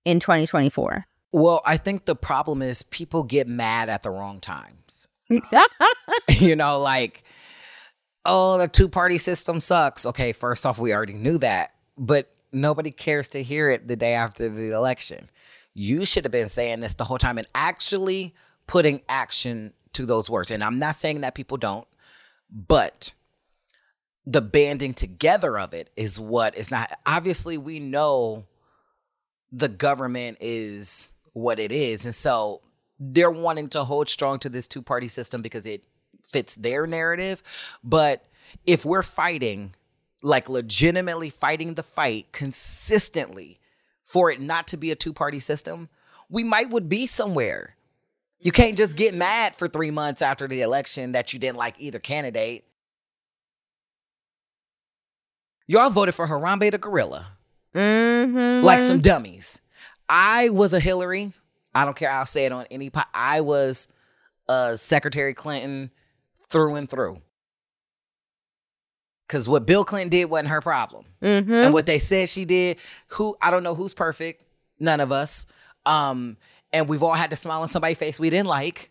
in 0.04 0.20
2024. 0.20 1.06
Well, 1.32 1.62
I 1.64 1.76
think 1.76 2.04
the 2.04 2.16
problem 2.16 2.60
is 2.62 2.82
people 2.82 3.22
get 3.22 3.46
mad 3.46 3.88
at 3.88 4.02
the 4.02 4.10
wrong 4.10 4.40
times. 4.40 5.06
you 6.38 6.56
know, 6.56 6.80
like, 6.80 7.22
oh, 8.26 8.58
the 8.58 8.68
two 8.68 8.88
party 8.88 9.18
system 9.18 9.60
sucks. 9.60 10.04
Okay, 10.06 10.32
first 10.32 10.66
off, 10.66 10.78
we 10.78 10.92
already 10.92 11.12
knew 11.14 11.38
that, 11.38 11.72
but 11.96 12.32
nobody 12.52 12.90
cares 12.90 13.28
to 13.30 13.42
hear 13.42 13.68
it 13.68 13.86
the 13.86 13.96
day 13.96 14.14
after 14.14 14.48
the 14.48 14.72
election. 14.74 15.30
You 15.74 16.04
should 16.04 16.24
have 16.24 16.32
been 16.32 16.48
saying 16.48 16.80
this 16.80 16.94
the 16.94 17.04
whole 17.04 17.18
time 17.18 17.38
and 17.38 17.46
actually 17.54 18.34
putting 18.66 19.02
action 19.08 19.72
to 19.92 20.04
those 20.06 20.28
words. 20.28 20.50
And 20.50 20.62
I'm 20.64 20.78
not 20.80 20.96
saying 20.96 21.20
that 21.20 21.34
people 21.36 21.56
don't, 21.56 21.86
but 22.50 23.12
the 24.26 24.40
banding 24.40 24.94
together 24.94 25.58
of 25.58 25.74
it 25.74 25.90
is 25.96 26.20
what 26.20 26.56
is 26.56 26.70
not. 26.70 26.90
Obviously, 27.06 27.58
we 27.58 27.80
know 27.80 28.44
the 29.52 29.68
government 29.68 30.38
is 30.40 31.12
what 31.32 31.58
it 31.58 31.72
is. 31.72 32.04
And 32.04 32.14
so 32.14 32.60
they're 32.98 33.30
wanting 33.30 33.68
to 33.70 33.84
hold 33.84 34.08
strong 34.08 34.38
to 34.40 34.48
this 34.48 34.68
two 34.68 34.82
party 34.82 35.08
system 35.08 35.42
because 35.42 35.66
it 35.66 35.84
fits 36.24 36.54
their 36.56 36.86
narrative. 36.86 37.42
But 37.82 38.24
if 38.66 38.84
we're 38.84 39.02
fighting, 39.02 39.74
like 40.22 40.48
legitimately 40.48 41.30
fighting 41.30 41.74
the 41.74 41.82
fight 41.82 42.32
consistently 42.32 43.58
for 44.02 44.30
it 44.30 44.40
not 44.40 44.68
to 44.68 44.76
be 44.76 44.90
a 44.90 44.96
two 44.96 45.12
party 45.12 45.38
system, 45.38 45.88
we 46.28 46.44
might 46.44 46.70
would 46.70 46.88
be 46.88 47.06
somewhere. 47.06 47.76
You 48.38 48.52
can't 48.52 48.76
just 48.76 48.96
get 48.96 49.14
mad 49.14 49.54
for 49.54 49.68
three 49.68 49.90
months 49.90 50.22
after 50.22 50.48
the 50.48 50.62
election 50.62 51.12
that 51.12 51.32
you 51.32 51.38
didn't 51.38 51.58
like 51.58 51.74
either 51.78 51.98
candidate. 51.98 52.64
Y'all 55.70 55.88
voted 55.88 56.16
for 56.16 56.26
Harambe 56.26 56.68
the 56.68 56.78
gorilla 56.78 57.28
mm-hmm. 57.72 58.64
like 58.64 58.80
some 58.80 59.00
dummies. 59.00 59.60
I 60.08 60.48
was 60.48 60.74
a 60.74 60.80
Hillary. 60.80 61.32
I 61.72 61.84
don't 61.84 61.96
care. 61.96 62.10
I'll 62.10 62.26
say 62.26 62.44
it 62.44 62.50
on 62.50 62.66
any. 62.72 62.90
Po- 62.90 63.02
I 63.14 63.42
was 63.42 63.86
uh, 64.48 64.74
Secretary 64.74 65.32
Clinton 65.32 65.92
through 66.48 66.74
and 66.74 66.90
through. 66.90 67.22
Because 69.28 69.48
what 69.48 69.64
Bill 69.64 69.84
Clinton 69.84 70.08
did 70.08 70.24
wasn't 70.24 70.48
her 70.48 70.60
problem, 70.60 71.04
Mm-hmm. 71.22 71.52
and 71.52 71.72
what 71.72 71.86
they 71.86 72.00
said 72.00 72.28
she 72.28 72.44
did, 72.44 72.78
who 73.06 73.36
I 73.40 73.52
don't 73.52 73.62
know 73.62 73.76
who's 73.76 73.94
perfect. 73.94 74.42
None 74.80 74.98
of 74.98 75.12
us. 75.12 75.46
Um, 75.86 76.36
and 76.72 76.88
we've 76.88 77.04
all 77.04 77.14
had 77.14 77.30
to 77.30 77.36
smile 77.36 77.62
on 77.62 77.68
somebody's 77.68 77.96
face 77.96 78.18
we 78.18 78.28
didn't 78.28 78.48
like. 78.48 78.90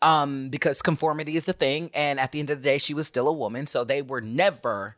Um, 0.00 0.48
because 0.48 0.80
conformity 0.80 1.36
is 1.36 1.44
the 1.44 1.52
thing, 1.52 1.90
and 1.92 2.18
at 2.18 2.32
the 2.32 2.40
end 2.40 2.48
of 2.48 2.56
the 2.56 2.64
day, 2.64 2.78
she 2.78 2.94
was 2.94 3.06
still 3.06 3.28
a 3.28 3.32
woman, 3.34 3.66
so 3.66 3.84
they 3.84 4.00
were 4.00 4.22
never 4.22 4.96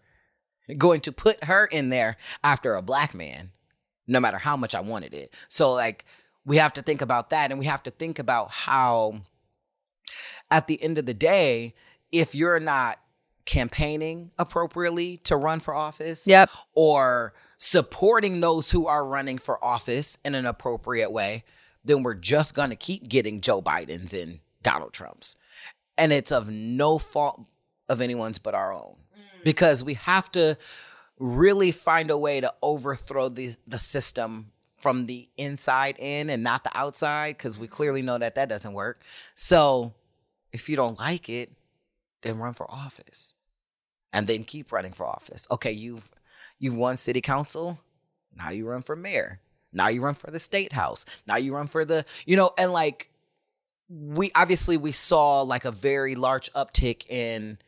going 0.79 1.01
to 1.03 1.13
put 1.13 1.43
her 1.45 1.67
in 1.67 1.89
there 1.91 2.17
after 2.45 2.75
a 2.75 2.83
black 2.83 3.15
man, 3.15 3.51
no 4.07 4.21
matter 4.21 4.39
how 4.39 4.57
much 4.57 4.75
I 4.75 4.81
wanted 4.81 5.15
it. 5.15 5.35
So, 5.49 5.73
like, 5.73 6.05
we 6.45 6.57
have 6.57 6.73
to 6.75 6.83
think 6.83 7.03
about 7.03 7.31
that, 7.31 7.51
and 7.51 7.61
we 7.61 7.67
have 7.67 7.83
to 7.85 7.91
think 7.91 8.19
about 8.19 8.51
how, 8.51 9.21
at 10.51 10.67
the 10.67 10.83
end 10.83 10.99
of 10.99 11.07
the 11.07 11.15
day, 11.15 11.75
if 12.13 12.35
you're 12.35 12.61
not 12.61 12.99
campaigning 13.45 14.31
appropriately 14.39 15.17
to 15.19 15.37
run 15.37 15.61
for 15.61 15.75
office, 15.75 16.27
Yep. 16.27 16.51
or 16.75 17.35
supporting 17.57 18.41
those 18.41 18.71
who 18.71 18.87
are 18.87 19.05
running 19.05 19.39
for 19.39 19.63
office 19.65 20.19
in 20.25 20.35
an 20.35 20.47
appropriate 20.47 21.11
way, 21.11 21.45
then 21.85 22.03
we're 22.03 22.15
just 22.15 22.55
going 22.55 22.71
to 22.71 22.77
keep 22.77 23.09
getting 23.09 23.41
Joe 23.41 23.61
Bidens 23.63 24.21
and 24.21 24.41
Donald 24.63 24.93
Trumps. 24.93 25.37
And 25.99 26.13
it's 26.13 26.33
of 26.33 26.49
no 26.49 26.99
fault 26.99 27.43
of 27.89 28.01
anyone's 28.01 28.39
but 28.39 28.55
our 28.55 28.73
own. 28.73 28.97
Because 29.45 29.83
we 29.85 29.95
have 29.95 30.31
to 30.33 30.57
really 31.19 31.71
find 31.71 32.11
a 32.11 32.19
way 32.19 32.41
to 32.41 32.53
overthrow 32.63 33.29
the, 33.29 33.55
the 33.67 33.79
system 33.79 34.53
from 34.79 35.07
the 35.07 35.29
inside 35.37 35.97
in 35.99 36.31
and 36.31 36.43
not 36.43 36.65
the 36.65 36.71
outside, 36.75 37.37
because 37.37 37.59
we 37.59 37.67
clearly 37.67 38.03
know 38.03 38.17
that 38.17 38.35
that 38.37 38.49
doesn't 38.49 38.73
work. 38.73 39.03
So 39.35 39.93
if 40.53 40.69
you 40.69 40.77
don't 40.77 40.99
like 40.99 41.29
it, 41.29 41.53
then 42.23 42.39
run 42.39 42.55
for 42.55 42.71
office 42.71 43.35
and 44.13 44.27
then 44.27 44.45
keep 44.45 44.73
running 44.73 44.93
for 44.93 45.07
office. 45.07 45.47
Okay, 45.51 45.73
you've 45.73 46.11
you've 46.59 46.77
won 46.77 46.97
city 46.97 47.21
council, 47.21 47.79
now 48.37 48.51
you 48.51 48.67
run 48.67 48.83
for 48.83 48.97
mayor. 48.97 49.41
Now 49.73 49.89
you 49.89 50.03
run 50.03 50.15
for 50.15 50.31
the 50.31 50.39
state 50.39 50.73
house. 50.73 51.07
Now 51.27 51.37
you 51.37 51.55
run 51.55 51.67
for 51.67 51.85
the, 51.85 52.05
you 52.27 52.37
know, 52.37 52.53
and 52.59 52.73
like 52.73 53.11
we 53.89 54.31
obviously 54.35 54.77
we 54.77 54.93
saw 54.93 55.43
like 55.43 55.65
a 55.65 55.71
very 55.71 56.15
large 56.15 56.53
uptick 56.53 57.09
in 57.09 57.59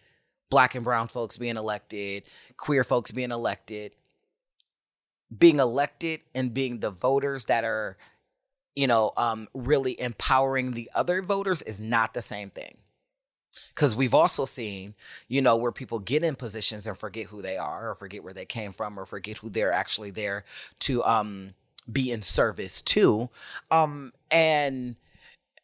black 0.53 0.75
and 0.75 0.85
brown 0.85 1.09
folks 1.09 1.39
being 1.39 1.57
elected, 1.57 2.25
queer 2.59 2.85
folks 2.85 3.11
being 3.11 3.31
elected. 3.31 3.93
Being 5.37 5.61
elected 5.61 6.21
and 6.35 6.53
being 6.53 6.81
the 6.81 6.91
voters 6.91 7.47
that 7.47 7.65
are, 7.65 7.97
you 8.77 8.87
know, 8.87 9.13
um, 9.17 9.49
really 9.55 9.99
empowering 9.99 10.73
the 10.73 10.91
other 10.95 11.23
voters 11.23 11.63
is 11.63 11.81
not 11.81 12.13
the 12.13 12.21
same 12.21 12.51
thing. 12.51 12.77
Because 13.75 13.97
we've 13.97 14.13
also 14.13 14.45
seen, 14.45 14.95
you 15.29 15.41
know, 15.41 15.57
where 15.57 15.73
people 15.73 15.99
get 15.99 16.23
in 16.23 16.35
positions 16.35 16.87
and 16.87 16.99
forget 16.99 17.29
who 17.29 17.41
they 17.41 17.57
are, 17.57 17.91
or 17.91 17.95
forget 17.95 18.23
where 18.23 18.35
they 18.35 18.45
came 18.45 18.75
from, 18.75 18.99
or 18.99 19.07
forget 19.07 19.39
who 19.39 19.49
they're 19.49 19.73
actually 19.73 20.11
there 20.11 20.45
to 20.81 21.03
um, 21.05 21.55
be 21.91 22.13
in 22.13 22.21
service 22.21 22.83
to, 22.83 23.31
um, 23.71 24.13
and 24.31 24.97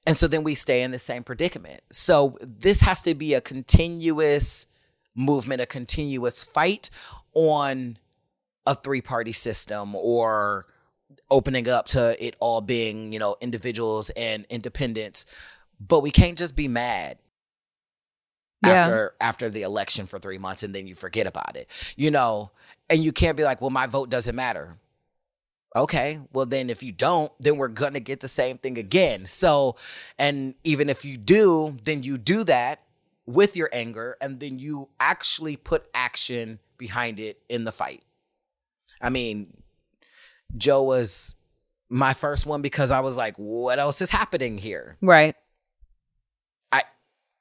and 0.06 0.16
so 0.16 0.26
then 0.26 0.44
we 0.44 0.54
stay 0.54 0.82
in 0.82 0.92
the 0.92 0.98
same 0.98 1.22
predicament. 1.22 1.82
So 1.92 2.38
this 2.40 2.80
has 2.80 3.02
to 3.02 3.14
be 3.14 3.34
a 3.34 3.42
continuous 3.42 4.66
movement, 5.18 5.60
a 5.60 5.66
continuous 5.66 6.44
fight 6.44 6.88
on 7.34 7.98
a 8.66 8.74
three 8.74 9.02
party 9.02 9.32
system 9.32 9.94
or 9.94 10.66
opening 11.30 11.68
up 11.68 11.88
to 11.88 12.24
it 12.24 12.36
all 12.38 12.60
being, 12.60 13.12
you 13.12 13.18
know, 13.18 13.36
individuals 13.40 14.10
and 14.10 14.46
independents. 14.48 15.26
But 15.80 16.00
we 16.00 16.10
can't 16.10 16.38
just 16.38 16.54
be 16.56 16.68
mad 16.68 17.18
Yeah. 18.64 18.72
after 18.72 19.14
after 19.20 19.50
the 19.50 19.62
election 19.62 20.06
for 20.06 20.18
3 20.18 20.38
months 20.38 20.62
and 20.62 20.74
then 20.74 20.86
you 20.86 20.94
forget 20.94 21.26
about 21.26 21.56
it. 21.56 21.68
You 21.96 22.10
know, 22.10 22.50
and 22.90 23.02
you 23.02 23.12
can't 23.12 23.36
be 23.36 23.44
like, 23.44 23.60
"Well, 23.60 23.70
my 23.70 23.86
vote 23.86 24.10
doesn't 24.10 24.34
matter." 24.36 24.78
Okay, 25.76 26.20
well 26.32 26.46
then 26.46 26.70
if 26.70 26.82
you 26.82 26.92
don't, 26.92 27.30
then 27.38 27.58
we're 27.58 27.68
going 27.68 27.92
to 27.92 28.00
get 28.00 28.20
the 28.20 28.28
same 28.28 28.58
thing 28.58 28.78
again. 28.78 29.26
So, 29.26 29.76
and 30.18 30.54
even 30.64 30.88
if 30.88 31.04
you 31.04 31.18
do, 31.18 31.76
then 31.84 32.02
you 32.02 32.16
do 32.18 32.42
that 32.44 32.80
with 33.28 33.54
your 33.56 33.68
anger 33.74 34.16
and 34.22 34.40
then 34.40 34.58
you 34.58 34.88
actually 34.98 35.54
put 35.54 35.86
action 35.92 36.58
behind 36.78 37.20
it 37.20 37.38
in 37.50 37.64
the 37.64 37.70
fight. 37.70 38.02
I 39.02 39.10
mean, 39.10 39.54
Joe 40.56 40.82
was 40.82 41.34
my 41.90 42.14
first 42.14 42.46
one 42.46 42.62
because 42.62 42.90
I 42.90 43.00
was 43.00 43.18
like, 43.18 43.36
what 43.36 43.78
else 43.78 44.00
is 44.00 44.08
happening 44.08 44.56
here? 44.56 44.96
Right. 45.02 45.36
I 46.72 46.84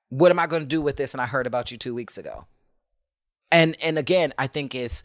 what 0.10 0.30
am 0.30 0.40
I 0.40 0.48
going 0.48 0.62
to 0.62 0.68
do 0.68 0.82
with 0.82 0.98
this? 0.98 1.14
And 1.14 1.22
I 1.22 1.26
heard 1.26 1.48
about 1.48 1.72
you 1.72 1.78
two 1.78 1.96
weeks 1.96 2.18
ago. 2.18 2.46
And 3.50 3.78
and 3.82 3.98
again, 3.98 4.34
I 4.38 4.48
think 4.48 4.76
it's 4.76 5.04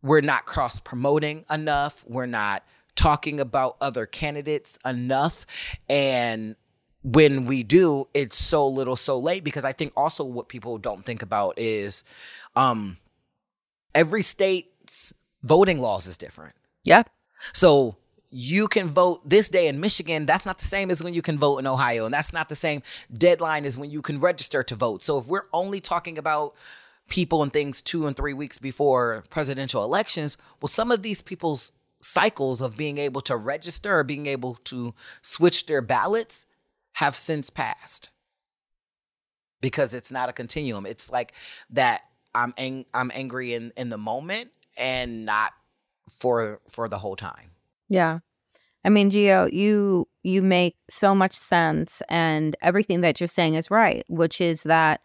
we're 0.00 0.22
not 0.22 0.46
cross 0.46 0.80
promoting 0.80 1.44
enough. 1.50 2.02
We're 2.08 2.24
not 2.24 2.64
talking 2.94 3.38
about 3.38 3.76
other 3.82 4.06
candidates 4.06 4.78
enough. 4.82 5.44
And 5.90 6.56
when 7.06 7.46
we 7.46 7.62
do, 7.62 8.08
it's 8.14 8.36
so 8.36 8.66
little 8.66 8.96
so 8.96 9.16
late 9.16 9.44
because 9.44 9.64
I 9.64 9.72
think 9.72 9.92
also 9.96 10.24
what 10.24 10.48
people 10.48 10.76
don't 10.76 11.06
think 11.06 11.22
about 11.22 11.54
is 11.56 12.02
um 12.56 12.96
every 13.94 14.22
state's 14.22 15.14
voting 15.44 15.78
laws 15.78 16.08
is 16.08 16.18
different. 16.18 16.54
Yeah. 16.82 17.04
So 17.52 17.96
you 18.30 18.66
can 18.66 18.90
vote 18.90 19.20
this 19.24 19.48
day 19.48 19.68
in 19.68 19.78
Michigan. 19.78 20.26
That's 20.26 20.44
not 20.44 20.58
the 20.58 20.64
same 20.64 20.90
as 20.90 21.02
when 21.02 21.14
you 21.14 21.22
can 21.22 21.38
vote 21.38 21.58
in 21.58 21.66
Ohio. 21.68 22.06
And 22.06 22.12
that's 22.12 22.32
not 22.32 22.48
the 22.48 22.56
same 22.56 22.82
deadline 23.16 23.64
as 23.64 23.78
when 23.78 23.88
you 23.88 24.02
can 24.02 24.18
register 24.18 24.64
to 24.64 24.74
vote. 24.74 25.04
So 25.04 25.18
if 25.18 25.28
we're 25.28 25.46
only 25.52 25.80
talking 25.80 26.18
about 26.18 26.54
people 27.08 27.44
and 27.44 27.52
things 27.52 27.82
two 27.82 28.08
and 28.08 28.16
three 28.16 28.34
weeks 28.34 28.58
before 28.58 29.22
presidential 29.30 29.84
elections, 29.84 30.36
well, 30.60 30.68
some 30.68 30.90
of 30.90 31.02
these 31.02 31.22
people's 31.22 31.70
cycles 32.00 32.60
of 32.60 32.76
being 32.76 32.98
able 32.98 33.20
to 33.20 33.36
register 33.36 33.96
or 33.96 34.02
being 34.02 34.26
able 34.26 34.56
to 34.64 34.92
switch 35.22 35.66
their 35.66 35.80
ballots 35.80 36.46
have 36.96 37.14
since 37.14 37.50
passed 37.50 38.08
because 39.60 39.92
it's 39.92 40.10
not 40.10 40.30
a 40.30 40.32
continuum. 40.32 40.86
It's 40.86 41.12
like 41.12 41.34
that 41.68 42.00
I'm 42.34 42.54
ang- 42.56 42.86
I'm 42.94 43.10
angry 43.14 43.52
in 43.52 43.72
in 43.76 43.90
the 43.90 43.98
moment 43.98 44.50
and 44.78 45.26
not 45.26 45.52
for 46.08 46.62
for 46.70 46.88
the 46.88 46.96
whole 46.96 47.14
time. 47.16 47.50
Yeah. 47.90 48.20
I 48.82 48.88
mean, 48.88 49.10
Gio, 49.10 49.52
you 49.52 50.08
you 50.22 50.40
make 50.40 50.76
so 50.88 51.14
much 51.14 51.34
sense 51.34 52.02
and 52.08 52.56
everything 52.62 53.02
that 53.02 53.20
you're 53.20 53.26
saying 53.28 53.56
is 53.56 53.70
right, 53.70 54.04
which 54.08 54.40
is 54.40 54.62
that 54.62 55.02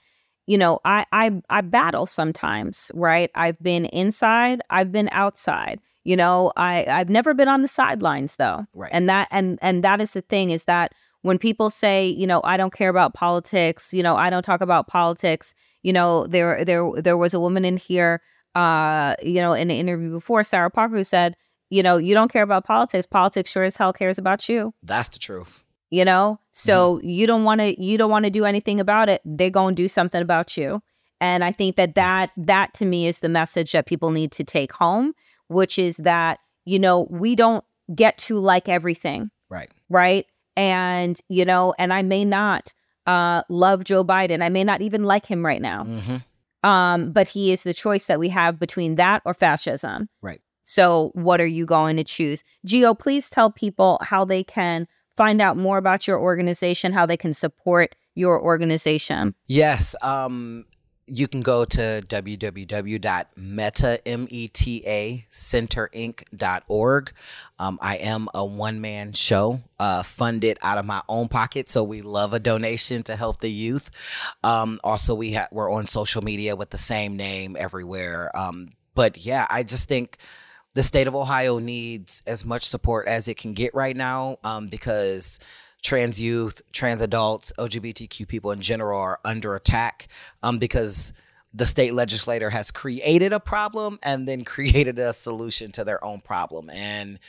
you 0.47 0.57
know, 0.57 0.79
I 0.85 1.05
I 1.11 1.41
I 1.49 1.59
battle 1.59 2.05
sometimes, 2.05 2.89
right? 2.93 3.29
I've 3.35 3.61
been 3.61 3.85
inside, 3.87 4.61
I've 4.69 4.93
been 4.93 5.09
outside. 5.11 5.81
You 6.05 6.15
know, 6.15 6.53
I 6.55 6.85
I've 6.85 7.09
never 7.09 7.33
been 7.33 7.49
on 7.49 7.63
the 7.63 7.67
sidelines 7.67 8.37
though. 8.37 8.65
Right. 8.73 8.91
And 8.93 9.09
that 9.09 9.27
and 9.29 9.59
and 9.61 9.83
that 9.83 9.99
is 9.99 10.13
the 10.13 10.21
thing 10.21 10.51
is 10.51 10.63
that 10.65 10.93
when 11.21 11.37
people 11.37 11.69
say, 11.69 12.07
you 12.07 12.25
know, 12.25 12.41
I 12.43 12.57
don't 12.57 12.73
care 12.73 12.89
about 12.89 13.13
politics, 13.13 13.93
you 13.93 14.03
know, 14.03 14.15
I 14.15 14.29
don't 14.29 14.43
talk 14.43 14.61
about 14.61 14.87
politics, 14.87 15.53
you 15.83 15.93
know, 15.93 16.25
there 16.27 16.65
there 16.65 16.89
there 16.97 17.17
was 17.17 17.33
a 17.33 17.39
woman 17.39 17.65
in 17.65 17.77
here 17.77 18.21
uh, 18.55 19.15
you 19.21 19.41
know, 19.41 19.53
in 19.53 19.71
an 19.71 19.77
interview 19.77 20.11
before, 20.11 20.43
Sarah 20.43 20.69
Parker, 20.69 20.95
who 20.95 21.03
said, 21.03 21.35
you 21.69 21.81
know, 21.81 21.97
you 21.97 22.13
don't 22.13 22.31
care 22.31 22.43
about 22.43 22.65
politics. 22.65 23.05
Politics 23.05 23.49
sure 23.49 23.63
as 23.63 23.77
hell 23.77 23.93
cares 23.93 24.17
about 24.17 24.49
you. 24.49 24.73
That's 24.83 25.09
the 25.09 25.19
truth. 25.19 25.63
You 25.89 26.05
know, 26.05 26.39
so 26.53 26.97
mm-hmm. 26.97 27.09
you 27.09 27.27
don't 27.27 27.43
want 27.43 27.59
to 27.59 27.81
you 27.81 27.97
don't 27.97 28.09
want 28.09 28.23
to 28.23 28.31
do 28.31 28.45
anything 28.45 28.79
about 28.79 29.09
it. 29.09 29.21
They're 29.25 29.49
going 29.49 29.75
to 29.75 29.81
do 29.81 29.89
something 29.89 30.21
about 30.21 30.55
you. 30.55 30.81
And 31.19 31.43
I 31.43 31.51
think 31.51 31.75
that 31.75 31.95
that 31.95 32.31
that 32.37 32.73
to 32.75 32.85
me 32.85 33.07
is 33.07 33.19
the 33.19 33.27
message 33.27 33.73
that 33.73 33.87
people 33.87 34.09
need 34.11 34.31
to 34.33 34.45
take 34.45 34.71
home, 34.71 35.13
which 35.49 35.77
is 35.77 35.97
that 35.97 36.39
you 36.63 36.79
know 36.79 37.07
we 37.09 37.35
don't 37.35 37.65
get 37.93 38.17
to 38.19 38.39
like 38.39 38.69
everything. 38.69 39.31
Right. 39.49 39.69
Right. 39.89 40.27
And 40.55 41.19
you 41.29 41.45
know, 41.45 41.73
and 41.79 41.93
I 41.93 42.01
may 42.01 42.25
not 42.25 42.73
uh 43.07 43.43
love 43.49 43.83
Joe 43.83 44.03
Biden. 44.03 44.43
I 44.43 44.49
may 44.49 44.63
not 44.63 44.81
even 44.81 45.03
like 45.03 45.25
him 45.25 45.45
right 45.45 45.61
now. 45.61 45.83
Mm-hmm. 45.83 46.17
Um, 46.63 47.11
but 47.11 47.27
he 47.27 47.51
is 47.51 47.63
the 47.63 47.73
choice 47.73 48.05
that 48.05 48.19
we 48.19 48.29
have 48.29 48.59
between 48.59 48.95
that 48.95 49.23
or 49.25 49.33
fascism. 49.33 50.09
Right. 50.21 50.41
So, 50.61 51.11
what 51.15 51.41
are 51.41 51.47
you 51.47 51.65
going 51.65 51.97
to 51.97 52.03
choose? 52.03 52.43
Gio, 52.67 52.97
please 52.97 53.29
tell 53.29 53.51
people 53.51 53.97
how 54.01 54.25
they 54.25 54.43
can 54.43 54.87
find 55.17 55.41
out 55.41 55.57
more 55.57 55.77
about 55.77 56.07
your 56.07 56.19
organization, 56.19 56.93
how 56.93 57.05
they 57.05 57.17
can 57.17 57.33
support 57.33 57.95
your 58.15 58.41
organization. 58.41 59.33
Yes. 59.47 59.95
Um, 60.01 60.65
you 61.07 61.27
can 61.27 61.41
go 61.41 61.65
to 61.65 62.01
www.meta, 62.07 63.99
Um, 67.59 67.79
I 67.81 67.97
am 67.97 68.29
a 68.33 68.45
one 68.45 68.81
man 68.81 69.13
show 69.13 69.61
uh, 69.79 70.03
funded 70.03 70.57
out 70.61 70.77
of 70.77 70.85
my 70.85 71.01
own 71.09 71.27
pocket. 71.27 71.69
So 71.69 71.83
we 71.83 72.01
love 72.01 72.33
a 72.33 72.39
donation 72.39 73.03
to 73.03 73.15
help 73.15 73.39
the 73.39 73.51
youth. 73.51 73.91
Um, 74.43 74.79
also, 74.83 75.15
we 75.15 75.33
ha- 75.33 75.49
we're 75.51 75.71
on 75.71 75.87
social 75.87 76.21
media 76.21 76.55
with 76.55 76.69
the 76.69 76.77
same 76.77 77.17
name 77.17 77.57
everywhere. 77.59 78.31
Um, 78.35 78.69
but 78.95 79.17
yeah, 79.17 79.47
I 79.49 79.63
just 79.63 79.89
think 79.89 80.17
the 80.73 80.83
state 80.83 81.07
of 81.07 81.15
Ohio 81.15 81.59
needs 81.59 82.23
as 82.25 82.45
much 82.45 82.65
support 82.65 83.07
as 83.07 83.27
it 83.27 83.37
can 83.37 83.53
get 83.53 83.73
right 83.73 83.95
now 83.95 84.37
um, 84.43 84.67
because 84.67 85.39
trans 85.81 86.21
youth, 86.21 86.61
trans 86.71 87.01
adults, 87.01 87.51
LGBTQ 87.57 88.27
people 88.27 88.51
in 88.51 88.61
general 88.61 88.99
are 88.99 89.19
under 89.25 89.55
attack 89.55 90.07
um, 90.43 90.59
because 90.59 91.13
the 91.53 91.65
state 91.65 91.93
legislator 91.93 92.49
has 92.49 92.71
created 92.71 93.33
a 93.33 93.39
problem 93.39 93.99
and 94.03 94.27
then 94.27 94.43
created 94.45 94.99
a 94.99 95.13
solution 95.13 95.71
to 95.73 95.83
their 95.83 96.03
own 96.03 96.21
problem. 96.21 96.69
And, 96.69 97.19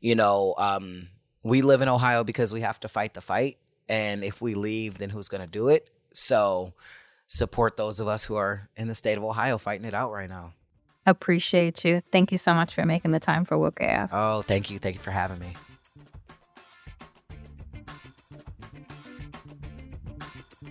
you 0.00 0.14
know, 0.14 0.54
um, 0.58 1.08
we 1.42 1.62
live 1.62 1.82
in 1.82 1.88
Ohio 1.88 2.24
because 2.24 2.52
we 2.52 2.60
have 2.60 2.80
to 2.80 2.88
fight 2.88 3.14
the 3.14 3.20
fight. 3.20 3.58
And 3.88 4.22
if 4.22 4.40
we 4.40 4.54
leave, 4.54 4.98
then 4.98 5.10
who's 5.10 5.28
going 5.28 5.40
to 5.40 5.46
do 5.46 5.68
it? 5.68 5.88
So 6.12 6.74
support 7.26 7.76
those 7.76 8.00
of 8.00 8.08
us 8.08 8.24
who 8.24 8.36
are 8.36 8.68
in 8.76 8.88
the 8.88 8.94
state 8.94 9.16
of 9.16 9.24
Ohio 9.24 9.56
fighting 9.58 9.86
it 9.86 9.94
out 9.94 10.12
right 10.12 10.28
now. 10.28 10.52
Appreciate 11.06 11.84
you. 11.84 12.02
Thank 12.12 12.30
you 12.30 12.38
so 12.38 12.52
much 12.54 12.74
for 12.74 12.84
making 12.84 13.12
the 13.12 13.20
time 13.20 13.44
for 13.44 13.56
Woke 13.56 13.80
AF. 13.80 14.10
Oh, 14.12 14.42
thank 14.42 14.70
you. 14.70 14.78
Thank 14.78 14.96
you 14.96 15.02
for 15.02 15.10
having 15.10 15.38
me. 15.38 15.54